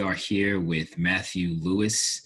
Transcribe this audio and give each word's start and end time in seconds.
we 0.00 0.06
are 0.06 0.14
here 0.14 0.60
with 0.60 0.96
Matthew 0.96 1.58
Louis, 1.60 2.22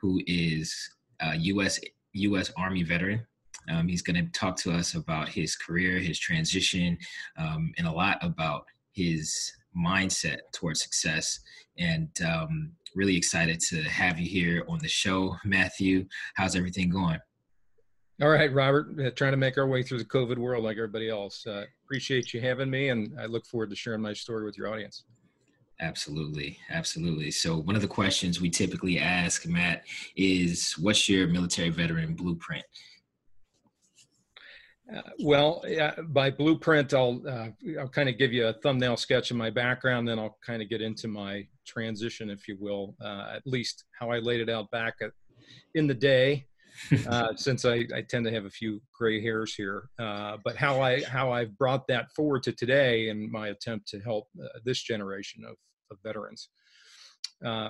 who 0.00 0.22
is 0.26 0.74
a 1.20 1.36
U.S. 1.36 1.78
U.S. 2.14 2.50
Army 2.56 2.82
veteran. 2.82 3.26
Um, 3.70 3.88
he's 3.88 4.00
going 4.00 4.16
to 4.16 4.32
talk 4.32 4.56
to 4.60 4.72
us 4.72 4.94
about 4.94 5.28
his 5.28 5.54
career, 5.54 5.98
his 5.98 6.18
transition, 6.18 6.96
um, 7.36 7.72
and 7.76 7.86
a 7.86 7.92
lot 7.92 8.16
about 8.22 8.64
his 8.92 9.52
mindset 9.76 10.38
towards 10.54 10.82
success. 10.82 11.40
And 11.76 12.08
um, 12.26 12.72
really 12.96 13.18
excited 13.18 13.60
to 13.68 13.82
have 13.82 14.18
you 14.18 14.26
here 14.26 14.64
on 14.66 14.78
the 14.78 14.88
show, 14.88 15.36
Matthew. 15.44 16.06
How's 16.36 16.56
everything 16.56 16.88
going? 16.88 17.18
All 18.22 18.30
right, 18.30 18.50
Robert. 18.50 18.98
Uh, 18.98 19.10
trying 19.10 19.32
to 19.32 19.36
make 19.36 19.58
our 19.58 19.66
way 19.66 19.82
through 19.82 19.98
the 19.98 20.04
COVID 20.06 20.38
world 20.38 20.64
like 20.64 20.78
everybody 20.78 21.10
else. 21.10 21.46
Uh, 21.46 21.66
appreciate 21.84 22.32
you 22.32 22.40
having 22.40 22.70
me, 22.70 22.88
and 22.88 23.12
I 23.20 23.26
look 23.26 23.44
forward 23.44 23.68
to 23.68 23.76
sharing 23.76 24.00
my 24.00 24.14
story 24.14 24.42
with 24.42 24.56
your 24.56 24.72
audience. 24.72 25.04
Absolutely, 25.80 26.58
absolutely. 26.68 27.30
So 27.30 27.56
one 27.56 27.74
of 27.74 27.82
the 27.82 27.88
questions 27.88 28.40
we 28.40 28.50
typically 28.50 28.98
ask 28.98 29.46
Matt 29.46 29.84
is, 30.14 30.74
"What's 30.78 31.08
your 31.08 31.26
military 31.26 31.70
veteran 31.70 32.14
blueprint?" 32.14 32.64
Uh, 34.94 35.02
well, 35.20 35.62
yeah, 35.66 35.94
by 36.08 36.30
blueprint, 36.30 36.92
I'll 36.92 37.22
uh, 37.26 37.48
I'll 37.78 37.88
kind 37.88 38.08
of 38.08 38.18
give 38.18 38.32
you 38.32 38.48
a 38.48 38.52
thumbnail 38.52 38.96
sketch 38.96 39.30
of 39.30 39.36
my 39.36 39.48
background, 39.48 40.08
then 40.08 40.18
I'll 40.18 40.36
kind 40.44 40.62
of 40.62 40.68
get 40.68 40.82
into 40.82 41.08
my 41.08 41.46
transition, 41.66 42.28
if 42.28 42.48
you 42.48 42.56
will, 42.58 42.96
uh, 43.00 43.32
at 43.34 43.46
least 43.46 43.84
how 43.98 44.10
I 44.10 44.18
laid 44.18 44.40
it 44.40 44.50
out 44.50 44.70
back 44.70 44.94
at, 45.00 45.12
in 45.74 45.86
the 45.86 45.94
day, 45.94 46.46
uh, 47.08 47.34
since 47.36 47.64
I, 47.64 47.86
I 47.94 48.02
tend 48.02 48.24
to 48.26 48.32
have 48.32 48.46
a 48.46 48.50
few 48.50 48.82
gray 48.92 49.22
hairs 49.22 49.54
here. 49.54 49.88
Uh, 49.98 50.38
but 50.44 50.56
how 50.56 50.80
I 50.80 51.02
how 51.04 51.30
I've 51.32 51.56
brought 51.56 51.86
that 51.88 52.12
forward 52.16 52.42
to 52.44 52.52
today 52.52 53.08
in 53.08 53.30
my 53.30 53.48
attempt 53.48 53.88
to 53.88 54.00
help 54.00 54.28
uh, 54.42 54.58
this 54.64 54.82
generation 54.82 55.44
of, 55.48 55.56
of 55.90 55.98
veterans. 56.04 56.48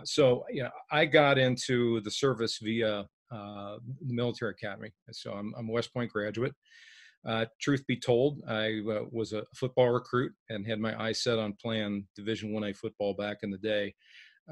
so, 0.05 0.45
yeah, 0.51 0.71
I 0.91 1.07
got 1.07 1.39
into 1.39 2.01
the 2.03 2.11
service 2.11 2.59
via 2.63 3.07
the 3.31 3.79
military 4.03 4.53
academy. 4.53 4.93
So 5.13 5.33
I'm, 5.33 5.55
I'm 5.57 5.69
a 5.69 5.73
West 5.73 5.93
Point 5.93 6.11
graduate. 6.13 6.55
Uh, 7.27 7.45
truth 7.61 7.87
be 7.87 7.97
told, 7.97 8.43
I 8.49 8.81
uh, 8.89 9.05
was 9.11 9.33
a 9.33 9.45
football 9.55 9.91
recruit 9.91 10.33
and 10.49 10.67
had 10.67 10.81
my 10.81 11.01
eyes 11.01 11.23
set 11.23 11.39
on 11.39 11.55
playing 11.61 12.07
Division 12.17 12.53
One 12.53 12.65
A 12.65 12.73
football 12.73 13.15
back 13.15 13.39
in 13.43 13.51
the 13.51 13.59
day. 13.59 13.95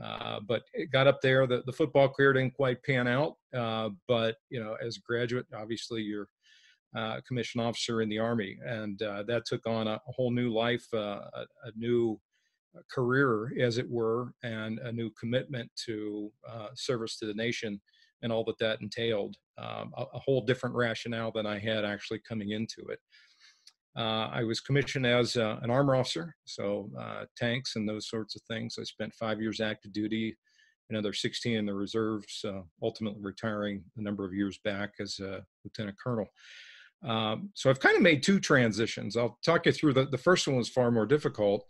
Uh, 0.01 0.41
but 0.47 0.63
it 0.75 0.93
got 0.93 1.07
up 1.07 1.21
there. 1.23 1.47
The, 1.47 1.63
the 1.67 1.73
football 1.73 2.09
career 2.09 2.35
didn't 2.35 2.55
quite 2.55 2.83
pan 2.85 3.09
out. 3.09 3.35
Uh, 3.57 3.91
but 4.07 4.37
you 4.51 4.63
know, 4.63 4.77
as 4.85 4.97
a 4.97 5.01
graduate, 5.01 5.47
obviously 5.57 6.03
you're 6.03 6.29
uh, 6.97 7.17
a 7.19 7.23
commissioned 7.27 7.65
officer 7.65 8.03
in 8.03 8.09
the 8.09 8.19
Army, 8.19 8.59
and 8.65 9.03
uh, 9.03 9.23
that 9.25 9.45
took 9.45 9.67
on 9.67 9.87
a, 9.89 9.95
a 9.95 10.13
whole 10.13 10.31
new 10.31 10.53
life, 10.53 10.87
a, 10.93 10.97
a, 10.97 11.47
new 11.77 12.19
career, 12.91 13.53
as 13.61 13.79
it 13.79 13.89
were, 13.89 14.33
and 14.43 14.79
a 14.81 14.93
new 14.93 15.11
commitment 15.19 15.71
to 15.87 16.31
service 16.75 17.19
to 17.19 17.27
the 17.27 17.35
nation 17.35 17.81
and 18.23 18.33
all 18.33 18.45
that 18.45 18.59
that 18.59 18.81
entailed. 18.81 19.37
Um, 19.59 19.93
a, 19.97 20.05
a, 20.15 20.19
whole 20.19 20.41
different 20.41 20.75
rationale 20.75 21.33
than 21.33 21.47
I 21.47 21.59
had 21.59 21.85
actually 21.85 22.21
coming 22.29 22.51
into 22.51 22.87
it. 22.89 22.99
Uh, 23.97 24.29
I 24.33 24.45
was 24.45 24.61
commissioned 24.61 25.07
as 25.07 25.37
uh, 25.37 25.59
an 25.63 25.71
armor 25.71 25.97
officer, 25.97 26.37
so 26.45 26.91
uh, 26.99 27.25
tanks 27.37 27.75
and 27.75 27.89
those 27.89 28.09
sorts 28.09 28.37
of 28.37 28.43
things. 28.43 28.77
I 28.79 28.85
spent 28.85 29.13
five 29.15 29.41
years 29.41 29.61
active 29.61 29.93
duty, 29.93 30.37
another 30.91 31.13
16 31.13 31.57
in 31.57 31.67
the 31.67 31.75
reserves, 31.75 32.45
uh, 32.47 32.61
ultimately 32.83 33.21
retiring 33.21 33.83
a 33.97 34.03
number 34.03 34.25
of 34.25 34.33
years 34.33 34.61
back 34.65 34.93
as 35.01 35.19
a 35.19 35.43
lieutenant 35.65 35.97
colonel. 36.03 36.27
Um, 37.05 37.51
so 37.55 37.71
I've 37.71 37.81
kind 37.81 37.97
of 37.97 38.03
made 38.03 38.23
two 38.23 38.39
transitions. 38.39 39.17
I'll 39.17 39.39
talk 39.45 39.67
you 39.67 39.73
through 39.73 39.95
the, 39.95 40.07
the 40.07 40.19
first 40.19 40.47
one 40.47 40.57
was 40.57 40.69
far 40.69 40.91
more 40.91 41.07
difficult, 41.07 41.65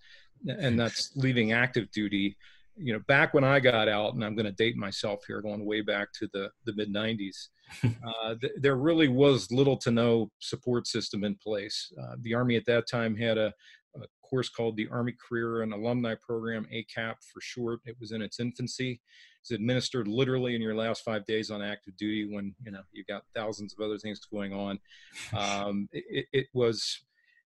and 0.46 0.78
that's 0.78 1.10
leaving 1.16 1.52
active 1.52 1.90
duty 1.90 2.36
you 2.80 2.92
know, 2.92 3.00
back 3.08 3.34
when 3.34 3.44
I 3.44 3.60
got 3.60 3.88
out, 3.88 4.14
and 4.14 4.24
I'm 4.24 4.34
going 4.34 4.46
to 4.46 4.52
date 4.52 4.76
myself 4.76 5.24
here, 5.26 5.42
going 5.42 5.64
way 5.64 5.80
back 5.80 6.12
to 6.14 6.28
the 6.32 6.50
the 6.64 6.72
mid 6.74 6.92
'90s, 6.92 7.48
uh, 7.84 8.34
th- 8.40 8.52
there 8.60 8.76
really 8.76 9.08
was 9.08 9.50
little 9.50 9.76
to 9.78 9.90
no 9.90 10.30
support 10.38 10.86
system 10.86 11.24
in 11.24 11.34
place. 11.36 11.92
Uh, 12.00 12.14
the 12.22 12.34
Army 12.34 12.56
at 12.56 12.66
that 12.66 12.88
time 12.88 13.16
had 13.16 13.36
a, 13.36 13.52
a, 13.96 14.00
course 14.22 14.48
called 14.48 14.76
the 14.76 14.88
Army 14.90 15.14
Career 15.26 15.62
and 15.62 15.72
Alumni 15.72 16.14
Program, 16.20 16.66
ACAP 16.72 17.14
for 17.32 17.40
short. 17.40 17.80
It 17.86 17.96
was 17.98 18.12
in 18.12 18.20
its 18.20 18.40
infancy. 18.40 19.00
It's 19.40 19.52
administered 19.52 20.06
literally 20.06 20.54
in 20.54 20.60
your 20.60 20.74
last 20.74 21.02
five 21.02 21.24
days 21.24 21.50
on 21.50 21.62
active 21.62 21.96
duty 21.96 22.32
when 22.32 22.54
you 22.64 22.72
know 22.72 22.82
you've 22.92 23.06
got 23.06 23.22
thousands 23.34 23.74
of 23.76 23.84
other 23.84 23.98
things 23.98 24.20
going 24.32 24.52
on. 24.52 24.78
Um, 25.36 25.88
it, 25.92 26.26
it 26.32 26.46
was 26.54 27.00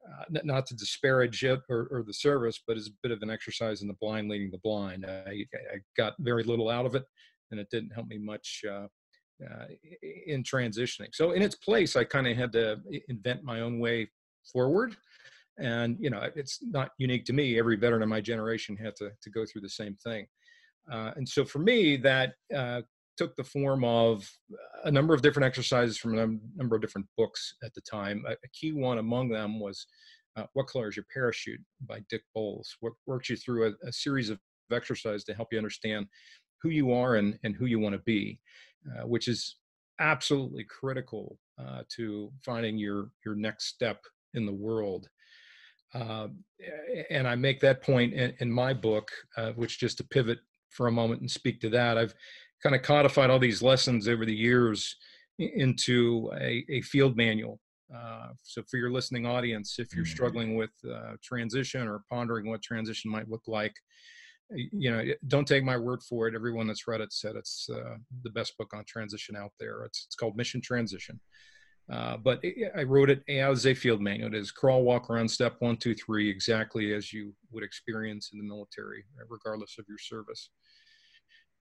uh, 0.07 0.39
not 0.43 0.65
to 0.67 0.75
disparage 0.75 1.43
it 1.43 1.61
or, 1.69 1.87
or, 1.91 2.03
the 2.05 2.13
service, 2.13 2.61
but 2.67 2.75
it's 2.75 2.89
a 2.89 2.93
bit 3.01 3.11
of 3.11 3.21
an 3.21 3.29
exercise 3.29 3.81
in 3.81 3.87
the 3.87 3.95
blind 4.01 4.29
leading 4.29 4.51
the 4.51 4.59
blind. 4.59 5.05
I, 5.05 5.45
I 5.53 5.77
got 5.95 6.13
very 6.19 6.43
little 6.43 6.69
out 6.69 6.85
of 6.85 6.95
it, 6.95 7.03
and 7.51 7.59
it 7.59 7.67
didn't 7.71 7.91
help 7.91 8.07
me 8.07 8.17
much 8.17 8.63
uh, 8.69 8.87
uh, 9.43 9.65
in 10.27 10.43
transitioning. 10.43 11.09
So 11.13 11.31
in 11.31 11.41
its 11.41 11.55
place, 11.55 11.95
I 11.95 12.03
kind 12.03 12.27
of 12.27 12.35
had 12.35 12.51
to 12.53 12.79
invent 13.07 13.43
my 13.43 13.61
own 13.61 13.79
way 13.79 14.09
forward. 14.51 14.95
And 15.57 15.97
you 15.99 16.09
know, 16.09 16.29
it's 16.35 16.59
not 16.61 16.91
unique 16.97 17.25
to 17.25 17.33
me. 17.33 17.57
Every 17.59 17.77
veteran 17.77 18.03
of 18.03 18.09
my 18.09 18.21
generation 18.21 18.75
had 18.75 18.95
to 18.97 19.11
to 19.21 19.29
go 19.29 19.45
through 19.45 19.61
the 19.61 19.69
same 19.69 19.95
thing. 20.03 20.25
Uh, 20.91 21.11
and 21.15 21.27
so 21.27 21.45
for 21.45 21.59
me, 21.59 21.95
that 21.97 22.33
uh, 22.53 22.81
took 23.17 23.35
the 23.35 23.43
form 23.43 23.83
of 23.83 24.29
a 24.85 24.91
number 24.91 25.13
of 25.13 25.21
different 25.21 25.45
exercises 25.45 25.97
from 25.97 26.17
a 26.17 26.27
number 26.55 26.75
of 26.75 26.81
different 26.81 27.07
books 27.17 27.55
at 27.63 27.73
the 27.73 27.81
time. 27.81 28.23
A, 28.27 28.31
a 28.31 28.49
key 28.53 28.71
one 28.71 28.97
among 28.97 29.29
them 29.29 29.59
was 29.59 29.85
uh, 30.35 30.45
What 30.53 30.67
Color 30.67 30.89
is 30.89 30.95
Your 30.95 31.05
Parachute 31.13 31.61
by 31.87 32.01
Dick 32.09 32.23
Bolles, 32.33 32.75
what 32.79 32.93
works 33.05 33.29
you 33.29 33.35
through 33.35 33.67
a, 33.67 33.87
a, 33.87 33.91
series 33.91 34.29
of 34.29 34.39
exercises 34.71 35.23
to 35.25 35.33
help 35.33 35.49
you 35.51 35.59
understand 35.59 36.07
who 36.61 36.69
you 36.69 36.91
are 36.91 37.15
and, 37.15 37.37
and 37.43 37.55
who 37.55 37.65
you 37.65 37.79
want 37.79 37.93
to 37.93 38.01
be, 38.01 38.39
uh, 38.89 39.05
which 39.05 39.27
is 39.27 39.57
absolutely 39.99 40.63
critical 40.63 41.37
uh, 41.59 41.83
to 41.95 42.31
finding 42.43 42.77
your, 42.77 43.11
your 43.25 43.35
next 43.35 43.67
step 43.67 43.99
in 44.33 44.45
the 44.45 44.53
world. 44.53 45.07
Uh, 45.93 46.27
and 47.11 47.27
I 47.27 47.35
make 47.35 47.59
that 47.59 47.83
point 47.83 48.13
in, 48.13 48.33
in 48.39 48.51
my 48.51 48.73
book, 48.73 49.11
uh, 49.37 49.51
which 49.51 49.79
just 49.79 49.97
to 49.99 50.03
pivot 50.03 50.39
for 50.69 50.87
a 50.87 50.91
moment 50.91 51.21
and 51.21 51.29
speak 51.29 51.61
to 51.61 51.69
that, 51.69 51.97
I've 51.97 52.15
kind 52.63 52.75
of 52.75 52.81
codified 52.81 53.29
all 53.29 53.39
these 53.39 53.61
lessons 53.61 54.07
over 54.07 54.25
the 54.25 54.35
years 54.35 54.95
into 55.37 56.31
a, 56.39 56.65
a 56.69 56.81
field 56.81 57.17
manual. 57.17 57.59
Uh, 57.93 58.29
so 58.41 58.63
for 58.69 58.77
your 58.77 58.91
listening 58.91 59.25
audience, 59.25 59.77
if 59.77 59.93
you're 59.93 60.05
mm-hmm. 60.05 60.11
struggling 60.11 60.55
with 60.55 60.71
uh, 60.89 61.13
transition 61.21 61.87
or 61.87 62.01
pondering 62.09 62.49
what 62.49 62.61
transition 62.63 63.11
might 63.11 63.29
look 63.29 63.43
like, 63.47 63.75
you 64.55 64.91
know, 64.91 65.03
don't 65.27 65.47
take 65.47 65.63
my 65.63 65.77
word 65.77 66.01
for 66.03 66.27
it. 66.27 66.35
Everyone 66.35 66.67
that's 66.67 66.87
read 66.87 67.01
it 67.01 67.11
said 67.11 67.35
it's 67.35 67.67
uh, 67.73 67.95
the 68.23 68.29
best 68.29 68.57
book 68.57 68.73
on 68.73 68.83
transition 68.85 69.35
out 69.35 69.51
there. 69.59 69.83
It's, 69.83 70.05
it's 70.07 70.15
called 70.15 70.35
Mission 70.35 70.61
Transition. 70.61 71.19
Uh, 71.91 72.17
but 72.17 72.39
it, 72.43 72.71
I 72.77 72.83
wrote 72.83 73.09
it 73.09 73.23
as 73.27 73.65
a 73.65 73.73
field 73.73 74.01
manual. 74.01 74.33
It 74.33 74.35
is 74.35 74.51
crawl, 74.51 74.83
walk, 74.83 75.09
run, 75.09 75.27
step 75.27 75.55
one, 75.59 75.77
two, 75.77 75.95
three, 75.95 76.29
exactly 76.29 76.93
as 76.93 77.11
you 77.11 77.33
would 77.51 77.63
experience 77.63 78.29
in 78.31 78.39
the 78.39 78.45
military, 78.45 79.03
regardless 79.27 79.75
of 79.79 79.85
your 79.89 79.97
service. 79.97 80.49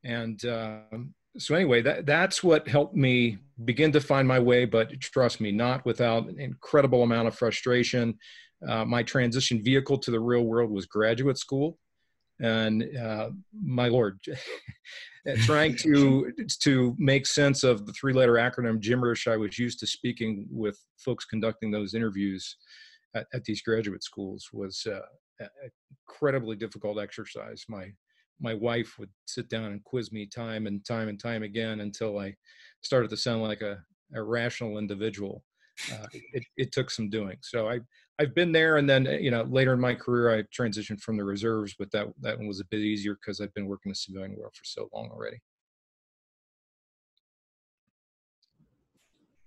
And 0.05 0.45
um, 0.45 1.15
so 1.39 1.55
anyway, 1.55 1.83
that 1.83 2.07
that's 2.07 2.43
what 2.43 2.69
helped 2.69 2.95
me 2.95 3.39
begin 3.65 3.93
to 3.93 4.01
find 4.01 4.27
my 4.27 4.39
way. 4.39 4.65
But 4.65 5.01
trust 5.01 5.41
me, 5.41 5.53
not 5.53 5.85
without 5.85 6.29
an 6.29 6.39
incredible 6.41 7.03
amount 7.03 7.29
of 7.29 7.35
frustration. 7.35 8.19
Uh, 8.67 8.85
my 8.85 9.03
transition 9.03 9.63
vehicle 9.63 9.99
to 9.99 10.11
the 10.11 10.21
real 10.21 10.43
world 10.43 10.71
was 10.71 10.87
graduate 10.87 11.39
school, 11.39 11.79
and 12.41 12.85
uh, 12.97 13.31
my 13.53 13.89
lord, 13.89 14.21
trying 15.39 15.77
to 15.77 16.33
to 16.61 16.95
make 16.99 17.27
sense 17.27 17.65
of 17.65 17.87
the 17.87 17.93
three-letter 17.93 18.35
acronym 18.35 18.81
gibberish 18.81 19.27
I 19.27 19.37
was 19.37 19.59
used 19.59 19.81
to 19.81 19.87
speaking 19.87 20.47
with 20.51 20.79
folks 21.05 21.25
conducting 21.25 21.71
those 21.71 21.95
interviews 21.95 22.57
at, 23.15 23.27
at 23.35 23.45
these 23.45 23.63
graduate 23.63 24.05
schools 24.05 24.49
was 24.53 24.87
uh, 24.87 25.01
incredibly 26.09 26.57
difficult 26.57 26.99
exercise. 26.99 27.65
My 27.69 27.93
my 28.43 28.55
wife 28.55 28.99
would 28.99 29.09
sit 29.25 29.49
down 29.49 29.67
and 29.67 29.85
quiz 29.85 30.13
me 30.13 30.27
time 30.27 30.67
and 30.67 30.85
time 30.85 31.09
and 31.09 31.19
time 31.19 31.43
again 31.45 31.81
until 31.81 32.19
I 32.19 32.35
started 32.83 33.09
to 33.11 33.17
sound 33.17 33.43
like 33.43 33.63
a, 33.63 33.83
a 34.15 34.23
rational 34.23 34.79
individual. 34.79 35.45
Uh, 35.91 36.07
it, 36.13 36.45
it 36.57 36.73
took 36.73 36.91
some 36.91 37.09
doing. 37.09 37.37
So 37.41 37.69
I, 37.69 37.81
I've 38.19 38.35
been 38.35 38.53
there. 38.53 38.77
And 38.77 38.91
then, 38.91 39.07
you 39.07 39.31
know, 39.31 39.45
later 39.45 39.73
in 39.73 39.81
my 39.81 39.95
career, 39.95 40.37
I 40.37 40.43
transitioned 40.43 41.01
from 41.01 41.17
the 41.17 41.25
reserves, 41.25 41.75
but 41.79 41.91
that, 41.93 42.09
that 42.21 42.37
one 42.37 42.49
was 42.49 42.61
a 42.61 42.67
bit 42.67 42.81
easier 42.81 43.15
because 43.15 43.41
I've 43.41 43.55
been 43.55 43.67
working 43.67 43.91
in 43.91 43.93
the 43.93 43.97
civilian 43.97 44.37
world 44.37 44.55
for 44.55 44.65
so 44.65 44.89
long 44.93 45.09
already. 45.11 45.41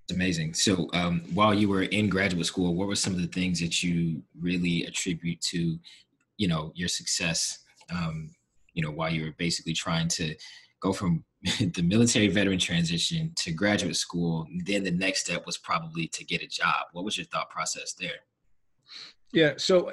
It's 0.07 0.15
amazing. 0.15 0.53
So, 0.53 0.87
um, 0.93 1.21
while 1.33 1.53
you 1.53 1.67
were 1.67 1.83
in 1.83 2.09
graduate 2.09 2.45
school, 2.45 2.75
what 2.75 2.87
were 2.87 2.95
some 2.95 3.13
of 3.13 3.21
the 3.21 3.27
things 3.27 3.59
that 3.59 3.81
you 3.81 4.21
really 4.39 4.83
attribute 4.83 5.41
to, 5.41 5.79
you 6.37 6.47
know, 6.47 6.71
your 6.75 6.89
success 6.89 7.59
um, 7.91 8.29
you 8.75 8.83
know, 8.83 8.91
while 8.91 9.11
you 9.11 9.25
were 9.25 9.35
basically 9.37 9.73
trying 9.73 10.07
to 10.09 10.35
go 10.81 10.93
from 10.93 11.23
the 11.59 11.81
military 11.81 12.27
veteran 12.27 12.59
transition 12.59 13.33
to 13.37 13.51
graduate 13.51 13.95
school, 13.95 14.45
then 14.65 14.83
the 14.83 14.91
next 14.91 15.21
step 15.21 15.45
was 15.45 15.57
probably 15.57 16.07
to 16.09 16.23
get 16.23 16.43
a 16.43 16.47
job. 16.47 16.85
What 16.91 17.05
was 17.05 17.17
your 17.17 17.25
thought 17.25 17.49
process 17.49 17.93
there? 17.99 18.19
Yeah, 19.33 19.53
so 19.57 19.91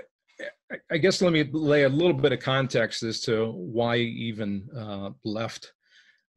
I 0.91 0.99
guess 0.99 1.23
let 1.23 1.33
me 1.33 1.45
lay 1.53 1.85
a 1.85 1.89
little 1.89 2.15
bit 2.15 2.33
of 2.33 2.41
context 2.41 3.03
as 3.03 3.21
to 3.23 3.53
why 3.53 3.95
I 3.95 3.99
even 3.99 4.69
uh, 4.77 5.11
left 5.25 5.73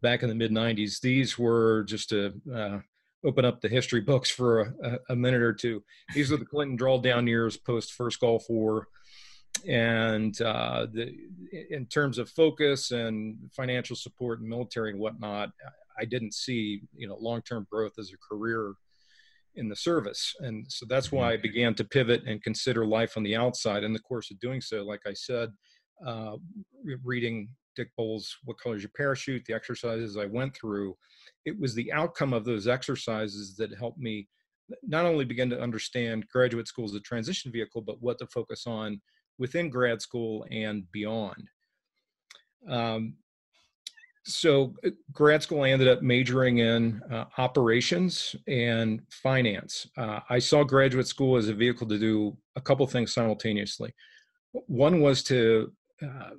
back 0.01 0.23
in 0.23 0.29
the 0.29 0.35
mid 0.35 0.51
90s. 0.51 0.99
These 0.99 1.37
were 1.37 1.83
just 1.83 2.09
to 2.09 2.33
uh, 2.53 2.79
open 3.25 3.45
up 3.45 3.61
the 3.61 3.69
history 3.69 4.01
books 4.01 4.29
for 4.29 4.75
a, 4.83 4.99
a, 5.09 5.15
minute 5.15 5.41
or 5.41 5.53
two. 5.53 5.83
These 6.13 6.31
are 6.31 6.37
the 6.37 6.45
Clinton 6.45 6.77
drawdown 6.77 7.27
years 7.27 7.57
post 7.57 7.93
first 7.93 8.19
Gulf 8.19 8.45
War. 8.49 8.87
And 9.67 10.39
uh, 10.41 10.87
the, 10.91 11.15
in 11.69 11.85
terms 11.87 12.17
of 12.17 12.29
focus 12.29 12.91
and 12.91 13.37
financial 13.55 13.95
support 13.95 14.39
and 14.39 14.49
military 14.49 14.91
and 14.91 14.99
whatnot, 14.99 15.49
I 15.99 16.05
didn't 16.05 16.33
see 16.33 16.81
you 16.95 17.07
know 17.07 17.17
long-term 17.19 17.67
growth 17.71 17.93
as 17.99 18.11
a 18.11 18.17
career 18.17 18.73
in 19.55 19.69
the 19.69 19.75
service. 19.75 20.33
And 20.39 20.65
so 20.69 20.85
that's 20.87 21.11
why 21.11 21.31
I 21.31 21.37
began 21.37 21.73
to 21.75 21.83
pivot 21.83 22.23
and 22.27 22.43
consider 22.43 22.85
life 22.85 23.15
on 23.17 23.23
the 23.23 23.35
outside. 23.35 23.83
In 23.83 23.93
the 23.93 23.99
course 23.99 24.29
of 24.31 24.39
doing 24.39 24.61
so, 24.61 24.83
like 24.83 25.01
I 25.07 25.13
said, 25.13 25.49
uh, 26.05 26.35
reading 27.03 27.49
Dick 27.75 27.89
Bolles' 27.97 28.35
What 28.43 28.57
Color 28.59 28.77
is 28.77 28.83
Your 28.83 28.91
Parachute, 28.95 29.45
the 29.45 29.53
exercises 29.53 30.17
I 30.17 30.25
went 30.25 30.55
through, 30.55 30.95
it 31.45 31.57
was 31.59 31.73
the 31.73 31.91
outcome 31.93 32.33
of 32.33 32.45
those 32.45 32.67
exercises 32.67 33.55
that 33.55 33.77
helped 33.77 33.97
me 33.97 34.27
not 34.83 35.05
only 35.05 35.25
begin 35.25 35.49
to 35.51 35.61
understand 35.61 36.27
graduate 36.27 36.67
school 36.67 36.85
as 36.85 36.93
a 36.93 36.99
transition 36.99 37.51
vehicle, 37.51 37.81
but 37.81 38.01
what 38.01 38.17
to 38.19 38.27
focus 38.27 38.65
on 38.65 38.99
within 39.37 39.69
grad 39.69 40.01
school 40.01 40.45
and 40.51 40.89
beyond. 40.91 41.49
Um, 42.67 43.15
so 44.25 44.73
uh, 44.83 44.89
grad 45.11 45.43
school 45.43 45.63
I 45.63 45.69
ended 45.69 45.87
up 45.87 46.01
majoring 46.01 46.57
in 46.57 47.01
uh, 47.11 47.25
operations 47.37 48.35
and 48.47 49.01
finance. 49.11 49.87
Uh, 49.97 50.19
I 50.29 50.39
saw 50.39 50.63
graduate 50.63 51.07
school 51.07 51.37
as 51.37 51.47
a 51.47 51.53
vehicle 51.53 51.87
to 51.87 51.99
do 51.99 52.35
a 52.55 52.61
couple 52.61 52.87
things 52.87 53.13
simultaneously. 53.13 53.93
One 54.51 55.01
was 55.01 55.21
to 55.23 55.71
uh, 56.01 56.31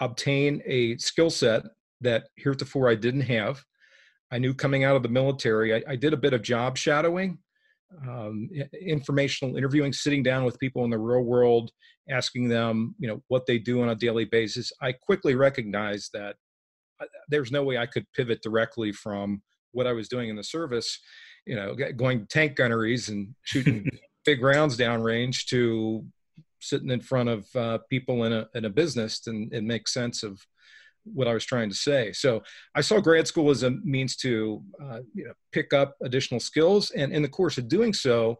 obtain 0.00 0.62
a 0.66 0.96
skill 0.96 1.30
set 1.30 1.62
that 2.00 2.28
heretofore 2.36 2.88
I 2.88 2.94
didn't 2.96 3.22
have. 3.22 3.62
I 4.32 4.38
knew 4.38 4.54
coming 4.54 4.82
out 4.82 4.96
of 4.96 5.02
the 5.04 5.08
military, 5.08 5.74
I, 5.74 5.82
I 5.92 5.96
did 5.96 6.12
a 6.12 6.16
bit 6.16 6.32
of 6.32 6.42
job 6.42 6.76
shadowing, 6.76 7.38
um, 8.06 8.48
informational 8.80 9.56
interviewing, 9.56 9.92
sitting 9.92 10.22
down 10.22 10.44
with 10.44 10.58
people 10.58 10.84
in 10.84 10.90
the 10.90 10.98
real 10.98 11.22
world, 11.22 11.70
asking 12.10 12.48
them, 12.48 12.94
you 12.98 13.08
know, 13.08 13.22
what 13.28 13.46
they 13.46 13.58
do 13.58 13.82
on 13.82 13.88
a 13.88 13.94
daily 13.94 14.24
basis. 14.24 14.72
I 14.80 14.92
quickly 14.92 15.34
recognized 15.34 16.10
that 16.12 16.36
there's 17.28 17.52
no 17.52 17.62
way 17.62 17.78
I 17.78 17.86
could 17.86 18.06
pivot 18.12 18.42
directly 18.42 18.92
from 18.92 19.42
what 19.72 19.86
I 19.86 19.92
was 19.92 20.08
doing 20.08 20.28
in 20.28 20.36
the 20.36 20.44
service, 20.44 20.98
you 21.46 21.54
know, 21.54 21.76
going 21.96 22.26
tank 22.26 22.56
gunneries 22.56 23.08
and 23.08 23.34
shooting 23.42 23.88
big 24.24 24.42
rounds 24.42 24.76
downrange 24.76 25.46
to 25.46 26.04
sitting 26.60 26.90
in 26.90 27.00
front 27.00 27.28
of 27.28 27.46
uh, 27.54 27.78
people 27.90 28.24
in 28.24 28.32
a 28.32 28.48
in 28.54 28.64
a 28.64 28.70
business 28.70 29.26
and, 29.26 29.52
and 29.52 29.66
make 29.66 29.86
sense 29.86 30.22
of 30.22 30.40
what 31.12 31.28
I 31.28 31.34
was 31.34 31.44
trying 31.44 31.68
to 31.70 31.76
say. 31.76 32.12
So 32.12 32.42
I 32.74 32.80
saw 32.80 33.00
grad 33.00 33.26
school 33.26 33.50
as 33.50 33.62
a 33.62 33.70
means 33.70 34.16
to 34.16 34.62
uh, 34.82 35.00
you 35.14 35.24
know 35.24 35.32
pick 35.52 35.72
up 35.72 35.94
additional 36.02 36.40
skills, 36.40 36.90
and 36.90 37.12
in 37.12 37.22
the 37.22 37.28
course 37.28 37.58
of 37.58 37.68
doing 37.68 37.92
so, 37.92 38.38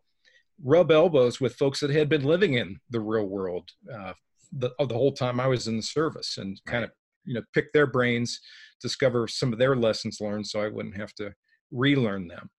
rub 0.63 0.91
elbows 0.91 1.41
with 1.41 1.57
folks 1.57 1.81
that 1.81 1.91
had 1.91 2.09
been 2.09 2.25
living 2.25 2.55
in 2.55 2.79
the 2.91 3.01
real 3.01 3.27
world 3.27 3.71
uh, 3.93 4.13
the, 4.53 4.71
the 4.79 4.95
whole 4.95 5.13
time 5.13 5.41
I 5.41 5.47
was 5.47 5.69
in 5.69 5.77
the 5.77 5.83
service, 5.83 6.39
and 6.39 6.61
kind 6.67 6.85
of 6.85 6.91
you 7.25 7.35
know 7.35 7.43
pick 7.55 7.73
their 7.73 7.87
brains 7.87 8.41
discover 8.81 9.27
some 9.27 9.53
of 9.53 9.59
their 9.59 9.75
lessons 9.75 10.19
learned 10.21 10.47
so 10.47 10.61
i 10.61 10.69
wouldn't 10.69 10.97
have 10.97 11.13
to 11.15 11.33
relearn 11.71 12.29
them. 12.29 12.51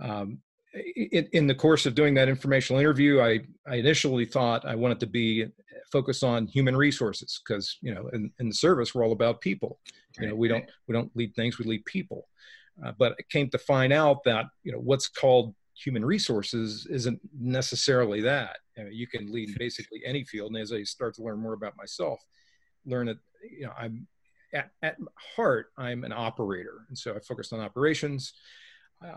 Um, 0.00 0.38
in, 0.74 1.28
in, 1.32 1.46
the 1.46 1.54
course 1.54 1.84
of 1.86 1.94
doing 1.94 2.14
that 2.14 2.28
informational 2.28 2.80
interview 2.80 3.20
I, 3.20 3.40
I 3.66 3.76
initially 3.76 4.24
thought 4.24 4.64
i 4.64 4.74
wanted 4.74 5.00
to 5.00 5.06
be 5.06 5.46
focused 5.92 6.24
on 6.24 6.46
human 6.46 6.74
resources 6.74 7.40
because 7.46 7.78
you 7.82 7.94
know 7.94 8.08
in, 8.14 8.32
in, 8.40 8.48
the 8.48 8.54
service 8.54 8.94
we're 8.94 9.04
all 9.04 9.12
about 9.12 9.40
people. 9.40 9.78
You 10.18 10.28
know 10.28 10.34
we 10.34 10.48
don't 10.48 10.64
we 10.88 10.94
don't 10.94 11.14
lead 11.14 11.34
things 11.34 11.58
we 11.58 11.66
lead 11.66 11.84
people. 11.84 12.28
Uh, 12.84 12.92
but 12.98 13.12
I 13.12 13.22
came 13.28 13.50
to 13.50 13.58
find 13.58 13.92
out 13.92 14.24
that 14.24 14.46
you 14.64 14.72
know 14.72 14.78
what's 14.78 15.08
called 15.08 15.54
human 15.74 16.04
resources 16.04 16.86
isn't 16.90 17.20
necessarily 17.38 18.22
that. 18.22 18.56
You, 18.76 18.84
know, 18.84 18.90
you 18.90 19.06
can 19.06 19.30
lead 19.30 19.56
basically 19.58 20.02
any 20.04 20.24
field 20.24 20.52
and 20.52 20.62
as 20.62 20.72
i 20.72 20.82
start 20.82 21.14
to 21.16 21.22
learn 21.22 21.38
more 21.38 21.52
about 21.52 21.76
myself 21.76 22.20
learn 22.86 23.06
that 23.06 23.18
you 23.42 23.66
know 23.66 23.72
i'm 23.78 24.06
at, 24.54 24.70
at 24.82 24.96
heart 25.36 25.66
i'm 25.76 26.04
an 26.04 26.12
operator. 26.12 26.86
And 26.88 26.96
so 26.96 27.14
i 27.14 27.20
focused 27.20 27.52
on 27.52 27.60
operations 27.60 28.32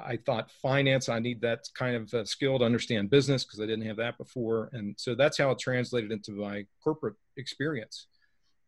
i 0.06 0.18
thought 0.26 0.52
finance 0.52 1.10
i 1.10 1.20
need 1.20 1.42
that 1.42 1.68
kind 1.74 1.96
of 1.96 2.14
uh, 2.14 2.26
skill 2.26 2.60
to 2.60 2.66
understand 2.66 3.10
business 3.10 3.44
because 3.44 3.60
i 3.60 3.66
didn't 3.66 3.86
have 3.86 3.98
that 3.98 4.18
before 4.18 4.70
and 4.74 4.96
so 4.98 5.16
that's 5.16 5.38
how 5.38 5.52
it 5.52 5.60
translated 5.60 6.12
into 6.12 6.32
my 6.32 6.66
corporate 6.84 7.16
experience 7.38 8.08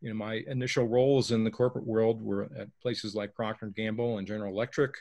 you 0.01 0.09
know 0.09 0.15
my 0.15 0.43
initial 0.47 0.87
roles 0.87 1.31
in 1.31 1.43
the 1.43 1.51
corporate 1.51 1.85
world 1.85 2.21
were 2.21 2.49
at 2.57 2.67
places 2.81 3.15
like 3.15 3.33
procter 3.33 3.67
& 3.67 3.75
gamble 3.75 4.17
and 4.17 4.27
general 4.27 4.53
electric 4.53 4.95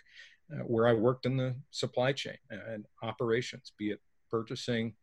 uh, 0.53 0.63
where 0.65 0.87
i 0.87 0.93
worked 0.93 1.27
in 1.27 1.37
the 1.37 1.55
supply 1.71 2.13
chain 2.13 2.39
and 2.51 2.87
operations 3.03 3.73
be 3.79 3.91
it 3.91 4.01
purchasing 4.31 4.95